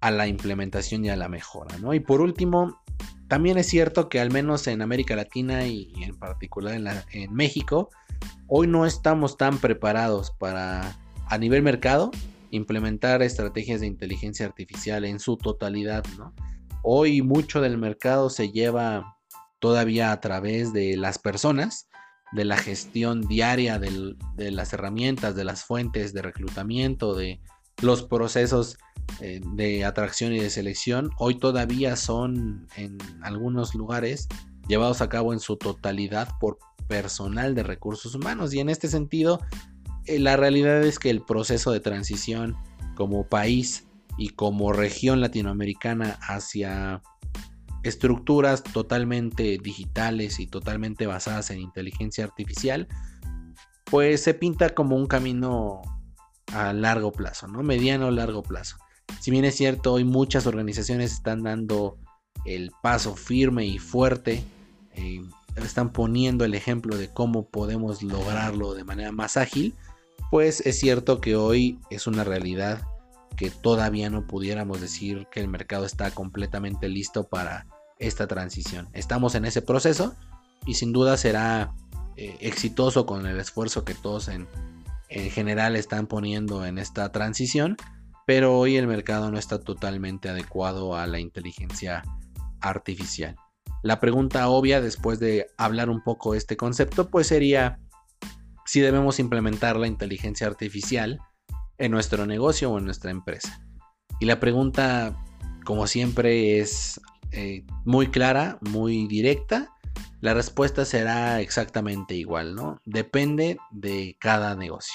a 0.00 0.10
la 0.10 0.26
implementación 0.26 1.04
y 1.04 1.10
a 1.10 1.16
la 1.16 1.28
mejora. 1.28 1.78
¿no? 1.78 1.94
Y 1.94 2.00
por 2.00 2.20
último, 2.20 2.80
también 3.28 3.58
es 3.58 3.68
cierto 3.68 4.08
que 4.08 4.20
al 4.20 4.30
menos 4.30 4.66
en 4.66 4.82
América 4.82 5.14
Latina 5.14 5.66
y, 5.66 5.92
en 6.02 6.18
particular 6.18 6.74
en, 7.12 7.32
México, 7.32 7.90
hoy 8.48 8.66
no 8.66 8.86
estamos 8.86 9.36
tan 9.36 9.58
preparados 9.58 10.32
para, 10.32 10.98
a 11.26 11.38
nivel 11.38 11.62
mercado, 11.62 12.10
implementar 12.50 13.22
estrategias 13.22 13.80
de 13.80 13.86
inteligencia 13.86 14.46
artificial 14.46 15.04
en 15.04 15.20
su 15.20 15.36
totalidad, 15.36 16.04
¿no? 16.18 16.34
Hoy 16.82 17.22
mucho 17.22 17.60
del 17.60 17.78
mercado 17.78 18.30
se 18.30 18.50
lleva 18.50 19.16
todavía 19.60 20.10
a 20.10 20.20
través 20.20 20.72
de 20.72 20.96
las 20.96 21.18
personas, 21.18 21.88
de 22.32 22.44
la 22.44 22.56
gestión 22.56 23.22
diaria 23.28 23.78
de 23.78 24.50
las 24.50 24.72
herramientas, 24.72 25.36
de 25.36 25.44
las 25.44 25.64
fuentes 25.64 26.12
de 26.12 26.22
reclutamiento, 26.22 27.14
de 27.14 27.40
los 27.82 28.02
procesos 28.02 28.78
eh, 29.20 29.40
de 29.54 29.84
atracción 29.84 30.32
y 30.32 30.40
de 30.40 30.50
selección, 30.50 31.10
hoy 31.18 31.38
todavía 31.38 31.96
son 31.96 32.66
en 32.76 32.98
algunos 33.22 33.74
lugares 33.74 34.28
llevados 34.66 35.00
a 35.00 35.08
cabo 35.08 35.32
en 35.32 35.40
su 35.40 35.56
totalidad 35.56 36.28
por 36.38 36.58
personal 36.88 37.54
de 37.54 37.62
recursos 37.62 38.14
humanos. 38.14 38.54
Y 38.54 38.60
en 38.60 38.68
este 38.68 38.88
sentido, 38.88 39.40
eh, 40.06 40.18
la 40.18 40.36
realidad 40.36 40.82
es 40.82 40.98
que 40.98 41.10
el 41.10 41.22
proceso 41.22 41.72
de 41.72 41.80
transición 41.80 42.56
como 42.94 43.26
país 43.26 43.86
y 44.16 44.30
como 44.30 44.72
región 44.72 45.20
latinoamericana 45.20 46.18
hacia 46.22 47.02
estructuras 47.82 48.62
totalmente 48.62 49.58
digitales 49.62 50.40
y 50.40 50.46
totalmente 50.46 51.06
basadas 51.06 51.50
en 51.50 51.60
inteligencia 51.60 52.24
artificial, 52.24 52.88
pues 53.84 54.22
se 54.22 54.34
pinta 54.34 54.70
como 54.70 54.96
un 54.96 55.06
camino 55.06 55.80
a 56.52 56.72
largo 56.72 57.12
plazo, 57.12 57.48
¿no? 57.48 57.62
Mediano 57.62 58.08
o 58.08 58.10
largo 58.10 58.42
plazo. 58.42 58.76
Si 59.18 59.30
bien 59.30 59.44
es 59.44 59.56
cierto, 59.56 59.94
hoy 59.94 60.04
muchas 60.04 60.46
organizaciones 60.46 61.12
están 61.12 61.42
dando 61.42 61.98
el 62.44 62.70
paso 62.82 63.16
firme 63.16 63.66
y 63.66 63.78
fuerte, 63.78 64.44
eh, 64.94 65.22
están 65.56 65.92
poniendo 65.92 66.44
el 66.44 66.54
ejemplo 66.54 66.96
de 66.96 67.12
cómo 67.12 67.48
podemos 67.48 68.02
lograrlo 68.02 68.74
de 68.74 68.84
manera 68.84 69.12
más 69.12 69.36
ágil, 69.36 69.74
pues 70.30 70.64
es 70.64 70.78
cierto 70.78 71.20
que 71.20 71.36
hoy 71.36 71.78
es 71.90 72.06
una 72.06 72.24
realidad 72.24 72.82
que 73.36 73.50
todavía 73.50 74.10
no 74.10 74.26
pudiéramos 74.26 74.80
decir 74.80 75.26
que 75.30 75.40
el 75.40 75.48
mercado 75.48 75.84
está 75.84 76.10
completamente 76.10 76.88
listo 76.88 77.24
para 77.24 77.66
esta 77.98 78.26
transición. 78.26 78.88
Estamos 78.92 79.34
en 79.34 79.44
ese 79.44 79.62
proceso 79.62 80.14
y 80.66 80.74
sin 80.74 80.92
duda 80.92 81.16
será 81.16 81.74
eh, 82.16 82.36
exitoso 82.40 83.06
con 83.06 83.26
el 83.26 83.38
esfuerzo 83.38 83.84
que 83.84 83.94
todos 83.94 84.28
en, 84.28 84.46
en 85.08 85.30
general 85.30 85.76
están 85.76 86.06
poniendo 86.06 86.64
en 86.64 86.78
esta 86.78 87.10
transición, 87.12 87.76
pero 88.26 88.58
hoy 88.58 88.76
el 88.76 88.86
mercado 88.86 89.30
no 89.30 89.38
está 89.38 89.60
totalmente 89.60 90.28
adecuado 90.28 90.96
a 90.96 91.06
la 91.06 91.18
inteligencia 91.18 92.02
artificial. 92.60 93.36
La 93.82 93.98
pregunta 93.98 94.48
obvia 94.48 94.80
después 94.80 95.18
de 95.20 95.46
hablar 95.56 95.88
un 95.88 96.02
poco 96.02 96.34
este 96.34 96.56
concepto 96.56 97.08
pues 97.08 97.26
sería 97.28 97.78
si 98.66 98.80
debemos 98.80 99.18
implementar 99.18 99.76
la 99.76 99.86
inteligencia 99.86 100.46
artificial 100.46 101.18
en 101.78 101.90
nuestro 101.90 102.26
negocio 102.26 102.70
o 102.70 102.78
en 102.78 102.84
nuestra 102.84 103.10
empresa. 103.10 103.60
Y 104.20 104.26
la 104.26 104.38
pregunta, 104.38 105.16
como 105.64 105.86
siempre, 105.86 106.60
es 106.60 107.00
eh, 107.32 107.64
muy 107.84 108.08
clara, 108.08 108.58
muy 108.60 109.06
directa. 109.08 109.74
La 110.20 110.34
respuesta 110.34 110.84
será 110.84 111.40
exactamente 111.40 112.14
igual, 112.14 112.54
¿no? 112.54 112.80
Depende 112.84 113.56
de 113.70 114.16
cada 114.20 114.54
negocio. 114.54 114.94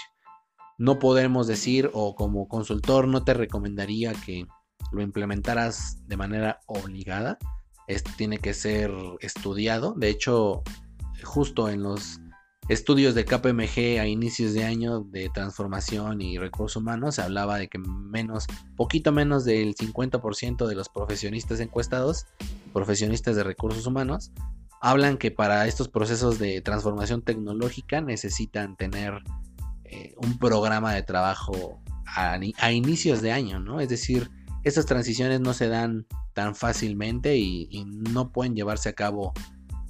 No 0.77 0.99
podemos 0.99 1.47
decir, 1.47 1.89
o 1.93 2.15
como 2.15 2.47
consultor 2.47 3.07
no 3.07 3.23
te 3.23 3.33
recomendaría 3.33 4.13
que 4.25 4.45
lo 4.91 5.01
implementaras 5.01 5.99
de 6.07 6.17
manera 6.17 6.59
obligada. 6.67 7.37
Esto 7.87 8.11
tiene 8.17 8.39
que 8.39 8.53
ser 8.53 8.91
estudiado. 9.21 9.93
De 9.97 10.09
hecho, 10.09 10.63
justo 11.23 11.69
en 11.69 11.83
los 11.83 12.19
estudios 12.67 13.13
de 13.13 13.25
KPMG 13.25 13.99
a 13.99 14.07
inicios 14.07 14.53
de 14.53 14.63
año 14.63 15.01
de 15.01 15.29
transformación 15.29 16.21
y 16.21 16.37
recursos 16.39 16.77
humanos 16.77 17.15
se 17.15 17.21
hablaba 17.21 17.57
de 17.57 17.67
que 17.67 17.77
menos, 17.77 18.47
poquito 18.75 19.11
menos 19.11 19.45
del 19.45 19.75
50% 19.75 20.65
de 20.65 20.75
los 20.75 20.89
profesionistas 20.89 21.59
encuestados, 21.59 22.25
profesionistas 22.73 23.35
de 23.35 23.43
recursos 23.43 23.85
humanos, 23.85 24.31
hablan 24.81 25.17
que 25.17 25.29
para 25.29 25.67
estos 25.67 25.89
procesos 25.89 26.39
de 26.39 26.61
transformación 26.61 27.21
tecnológica 27.21 28.01
necesitan 28.01 28.75
tener 28.75 29.21
eh, 29.95 30.15
un 30.17 30.37
programa 30.37 30.93
de 30.93 31.03
trabajo 31.03 31.81
a, 32.05 32.71
inicios 32.71 33.21
de 33.21 33.31
año, 33.31 33.59
¿no? 33.59 33.79
Es 33.79 33.89
decir, 33.89 34.29
estas 34.63 34.85
transiciones 34.85 35.41
no 35.41 35.53
se 35.53 35.67
dan 35.67 36.05
tan 36.33 36.55
fácilmente 36.55 37.37
y 37.37 37.85
no 37.85 38.31
pueden 38.31 38.55
llevarse 38.55 38.89
a 38.89 38.93
cabo 38.93 39.33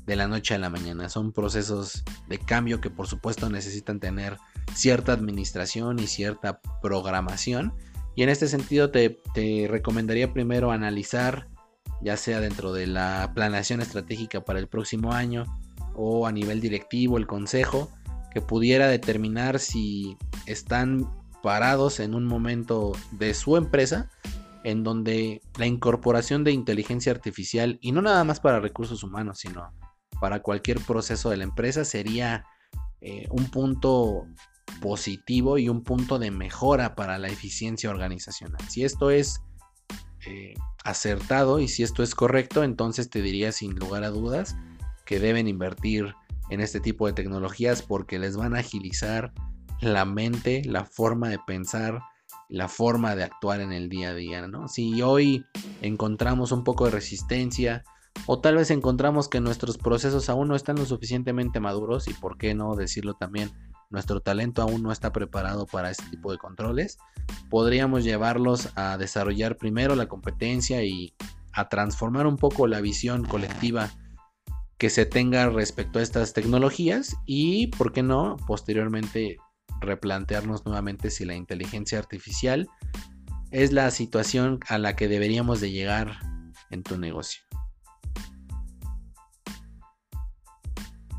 de 0.06 0.15
la 0.15 0.28
noche 0.28 0.56
a 0.56 0.60
la 0.60 0.70
mañana. 0.70 1.10
Son 1.10 1.32
procesos 1.32 2.04
de 2.28 2.38
cambio 2.38 2.80
que 2.80 2.89
por 2.89 3.08
supuesto 3.08 3.50
necesitan 3.50 4.00
tener 4.00 4.38
cierta 4.74 5.13
administración 5.13 6.00
y 6.00 6.08
cierta 6.08 6.60
programación. 6.82 7.74
Y 8.15 8.24
en 8.24 8.30
este 8.30 8.48
sentido 8.48 8.91
te, 8.91 9.20
recomendaría 9.70 10.32
primero 10.32 10.72
analizar, 10.72 11.48
ya 12.02 12.18
sea 12.18 12.39
dentro 12.39 12.72
de 12.74 12.88
la 12.88 13.32
planeación 13.34 13.82
estratégica 13.82 14.46
para 14.46 14.60
el 14.60 14.68
próximo 14.68 15.12
año 15.13 15.46
o 15.96 16.28
a 16.28 16.32
nivel 16.32 16.62
directivo, 16.62 17.18
el 17.18 17.28
consejo, 17.28 17.89
que 18.36 18.41
pudiera 18.41 18.89
determinar 18.89 19.60
si 19.60 20.17
están 20.45 21.10
parados 21.41 22.02
en 22.02 22.13
un 22.13 22.26
momento 22.26 22.91
de 23.12 23.34
su 23.34 23.56
empresa 23.56 24.10
en 24.65 24.84
donde 24.84 25.41
la 25.58 25.67
incorporación 25.67 26.43
de 26.43 26.52
inteligencia 26.52 27.13
artificial, 27.13 27.80
y 27.80 27.93
no 27.93 28.02
nada 28.02 28.26
más 28.26 28.41
para 28.41 28.60
recursos 28.60 29.04
humanos, 29.04 29.39
sino 29.39 29.71
para 30.19 30.41
cualquier 30.41 30.82
proceso 30.82 31.30
de 31.30 31.38
la 31.38 31.45
empresa 31.45 31.86
sería 31.86 32.43
eh, 33.00 33.26
un 33.30 33.45
punto 33.45 34.28
positivo 34.82 35.58
y 35.58 35.69
un 35.69 35.82
punto 35.82 36.19
de 36.19 36.32
mejora 36.32 36.93
para 36.93 37.17
la 37.17 37.30
eficiencia 37.30 37.89
organizacional. 37.89 38.60
Si 38.67 38.84
esto 38.84 39.12
es 39.12 39.39
eh, 40.26 40.56
acertado 40.84 41.62
y 41.62 41.69
si 41.69 41.84
esto 41.84 42.04
es 42.04 42.15
correcto, 42.15 42.65
entonces 42.65 43.10
te 43.10 43.21
diría 43.21 43.54
sin 43.54 43.76
lugar 43.76 44.04
a 44.04 44.10
dudas 44.10 44.58
que 45.06 45.21
deben 45.21 45.48
invertir 45.48 46.15
en 46.49 46.62
este 46.62 46.79
tipo 46.79 47.08
de 47.08 47.13
tecnologías 47.13 47.81
porque 47.81 48.19
les 48.19 48.38
van 48.38 48.55
a 48.55 48.60
agilizar 48.60 49.34
la 49.81 50.05
mente, 50.05 50.63
la 50.65 50.86
forma 50.86 51.29
de 51.29 51.39
pensar, 51.45 52.01
la 52.49 52.67
forma 52.67 53.15
de 53.15 53.23
actuar 53.23 53.62
en 53.62 53.71
el 53.71 53.89
día 53.89 54.10
a 54.10 54.13
día. 54.13 54.47
¿no? 54.47 54.67
Si 54.67 55.01
hoy 55.01 55.45
encontramos 55.81 56.51
un 56.51 56.63
poco 56.63 56.86
de 56.86 56.91
resistencia, 56.91 57.84
o 58.27 58.39
tal 58.39 58.55
vez 58.55 58.71
encontramos 58.71 59.27
que 59.27 59.41
nuestros 59.41 59.77
procesos 59.77 60.29
aún 60.29 60.47
no 60.47 60.55
están 60.55 60.77
lo 60.77 60.86
suficientemente 60.86 61.60
maduros 61.60 62.08
y 62.08 62.13
por 62.13 62.38
qué 62.38 62.55
no 62.55 62.75
decirlo 62.75 63.15
también, 63.15 63.51
nuestro 63.89 64.19
talento 64.21 64.62
aún 64.62 64.81
no 64.81 64.91
está 64.91 65.12
preparado 65.12 65.65
para 65.65 65.91
este 65.91 66.05
tipo 66.10 66.31
de 66.31 66.38
controles, 66.38 66.97
podríamos 67.49 68.03
llevarlos 68.03 68.69
a 68.75 68.97
desarrollar 68.97 69.58
primero 69.58 69.95
la 69.95 70.08
competencia 70.08 70.84
y 70.84 71.13
a 71.53 71.69
transformar 71.69 72.25
un 72.25 72.38
poco 72.38 72.67
la 72.67 72.81
visión 72.81 73.23
colectiva 73.23 73.91
que 74.78 74.90
se 74.90 75.06
tenga 75.06 75.50
respecto 75.50 76.00
a 76.00 76.02
estas 76.02 76.34
tecnologías 76.34 77.16
y, 77.26 77.68
por 77.68 77.94
qué 77.94 78.04
no, 78.04 78.38
posteriormente 78.48 79.38
replantearnos 79.82 80.66
nuevamente 80.66 81.10
si 81.12 81.26
la 81.26 81.36
inteligencia 81.36 82.00
artificial 82.00 82.68
es 83.52 83.72
la 83.72 83.90
situación 83.92 84.60
a 84.68 84.78
la 84.78 84.96
que 84.96 85.08
deberíamos 85.08 85.62
de 85.62 85.72
llegar 85.72 86.20
en 86.72 86.84
tu 86.84 86.98
negocio. 86.98 87.42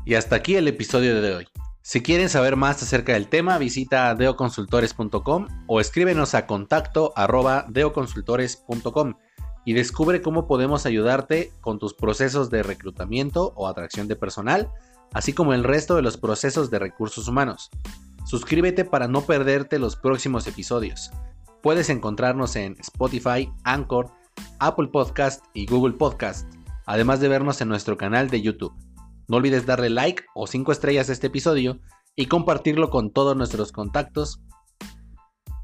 Y 0.05 0.15
hasta 0.15 0.37
aquí 0.37 0.55
el 0.55 0.67
episodio 0.67 1.21
de 1.21 1.35
hoy. 1.35 1.47
Si 1.81 2.01
quieren 2.01 2.29
saber 2.29 2.55
más 2.57 2.81
acerca 2.83 3.13
del 3.13 3.27
tema, 3.27 3.57
visita 3.57 4.13
deoconsultores.com 4.13 5.47
o 5.67 5.79
escríbenos 5.81 6.35
a 6.35 6.45
contacto 6.45 7.13
arroba 7.15 7.65
deoconsultores.com 7.69 9.15
y 9.67 9.73
descubre 9.73 10.21
cómo 10.21 10.47
podemos 10.47 10.85
ayudarte 10.85 11.51
con 11.59 11.77
tus 11.77 11.93
procesos 11.93 12.49
de 12.49 12.63
reclutamiento 12.63 13.51
o 13.57 13.67
atracción 13.67 14.07
de 14.07 14.15
personal, 14.15 14.71
así 15.11 15.33
como 15.33 15.53
el 15.53 15.65
resto 15.65 15.97
de 15.97 16.01
los 16.01 16.15
procesos 16.15 16.71
de 16.71 16.79
recursos 16.79 17.27
humanos. 17.27 17.69
Suscríbete 18.25 18.85
para 18.85 19.09
no 19.09 19.23
perderte 19.23 19.77
los 19.77 19.97
próximos 19.97 20.47
episodios. 20.47 21.11
Puedes 21.61 21.89
encontrarnos 21.89 22.55
en 22.55 22.77
Spotify, 22.79 23.51
Anchor, 23.65 24.09
Apple 24.59 24.87
Podcast 24.87 25.43
y 25.53 25.65
Google 25.65 25.97
Podcast, 25.97 26.47
además 26.85 27.19
de 27.19 27.27
vernos 27.27 27.59
en 27.59 27.67
nuestro 27.67 27.97
canal 27.97 28.29
de 28.29 28.41
YouTube. 28.41 28.73
No 29.27 29.35
olvides 29.35 29.65
darle 29.65 29.89
like 29.89 30.23
o 30.33 30.47
5 30.47 30.71
estrellas 30.71 31.09
a 31.09 31.11
este 31.11 31.27
episodio 31.27 31.81
y 32.15 32.27
compartirlo 32.27 32.89
con 32.89 33.11
todos 33.11 33.35
nuestros 33.35 33.73
contactos. 33.73 34.39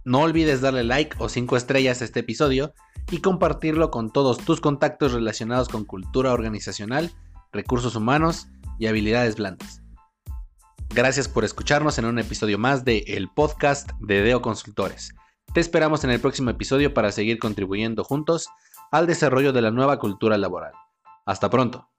No 0.06 0.20
olvides 0.20 0.62
darle 0.62 0.84
like 0.84 1.16
o 1.20 1.30
5 1.30 1.56
estrellas 1.56 2.02
a 2.02 2.06
este 2.06 2.20
episodio 2.20 2.74
y 3.10 3.20
compartirlo 3.20 3.90
con 3.90 4.12
todos 4.12 4.38
tus 4.38 4.60
contactos 4.60 5.14
relacionados 5.14 5.70
con 5.70 5.86
cultura 5.86 6.34
organizacional, 6.34 7.12
recursos 7.52 7.96
humanos 7.96 8.48
y 8.80 8.88
habilidades 8.88 9.36
blandas. 9.36 9.82
Gracias 10.90 11.28
por 11.28 11.46
escucharnos 11.46 11.98
en 11.98 12.06
un 12.06 12.20
episodio 12.20 12.58
más 12.58 12.84
de 12.84 13.00
el 13.08 13.30
podcast 13.30 13.92
de 14.00 14.22
Deo 14.22 14.42
Consultores. 14.42 15.14
Te 15.54 15.60
esperamos 15.60 16.04
en 16.04 16.10
el 16.10 16.20
próximo 16.20 16.50
episodio 16.50 16.94
para 16.94 17.12
seguir 17.12 17.40
contribuyendo 17.40 18.04
juntos 18.04 18.50
al 18.92 19.08
desarrollo 19.08 19.54
de 19.54 19.62
la 19.62 19.72
nueva 19.72 20.00
cultura 20.00 20.38
laboral. 20.38 20.74
Hasta 21.26 21.50
pronto. 21.50 21.93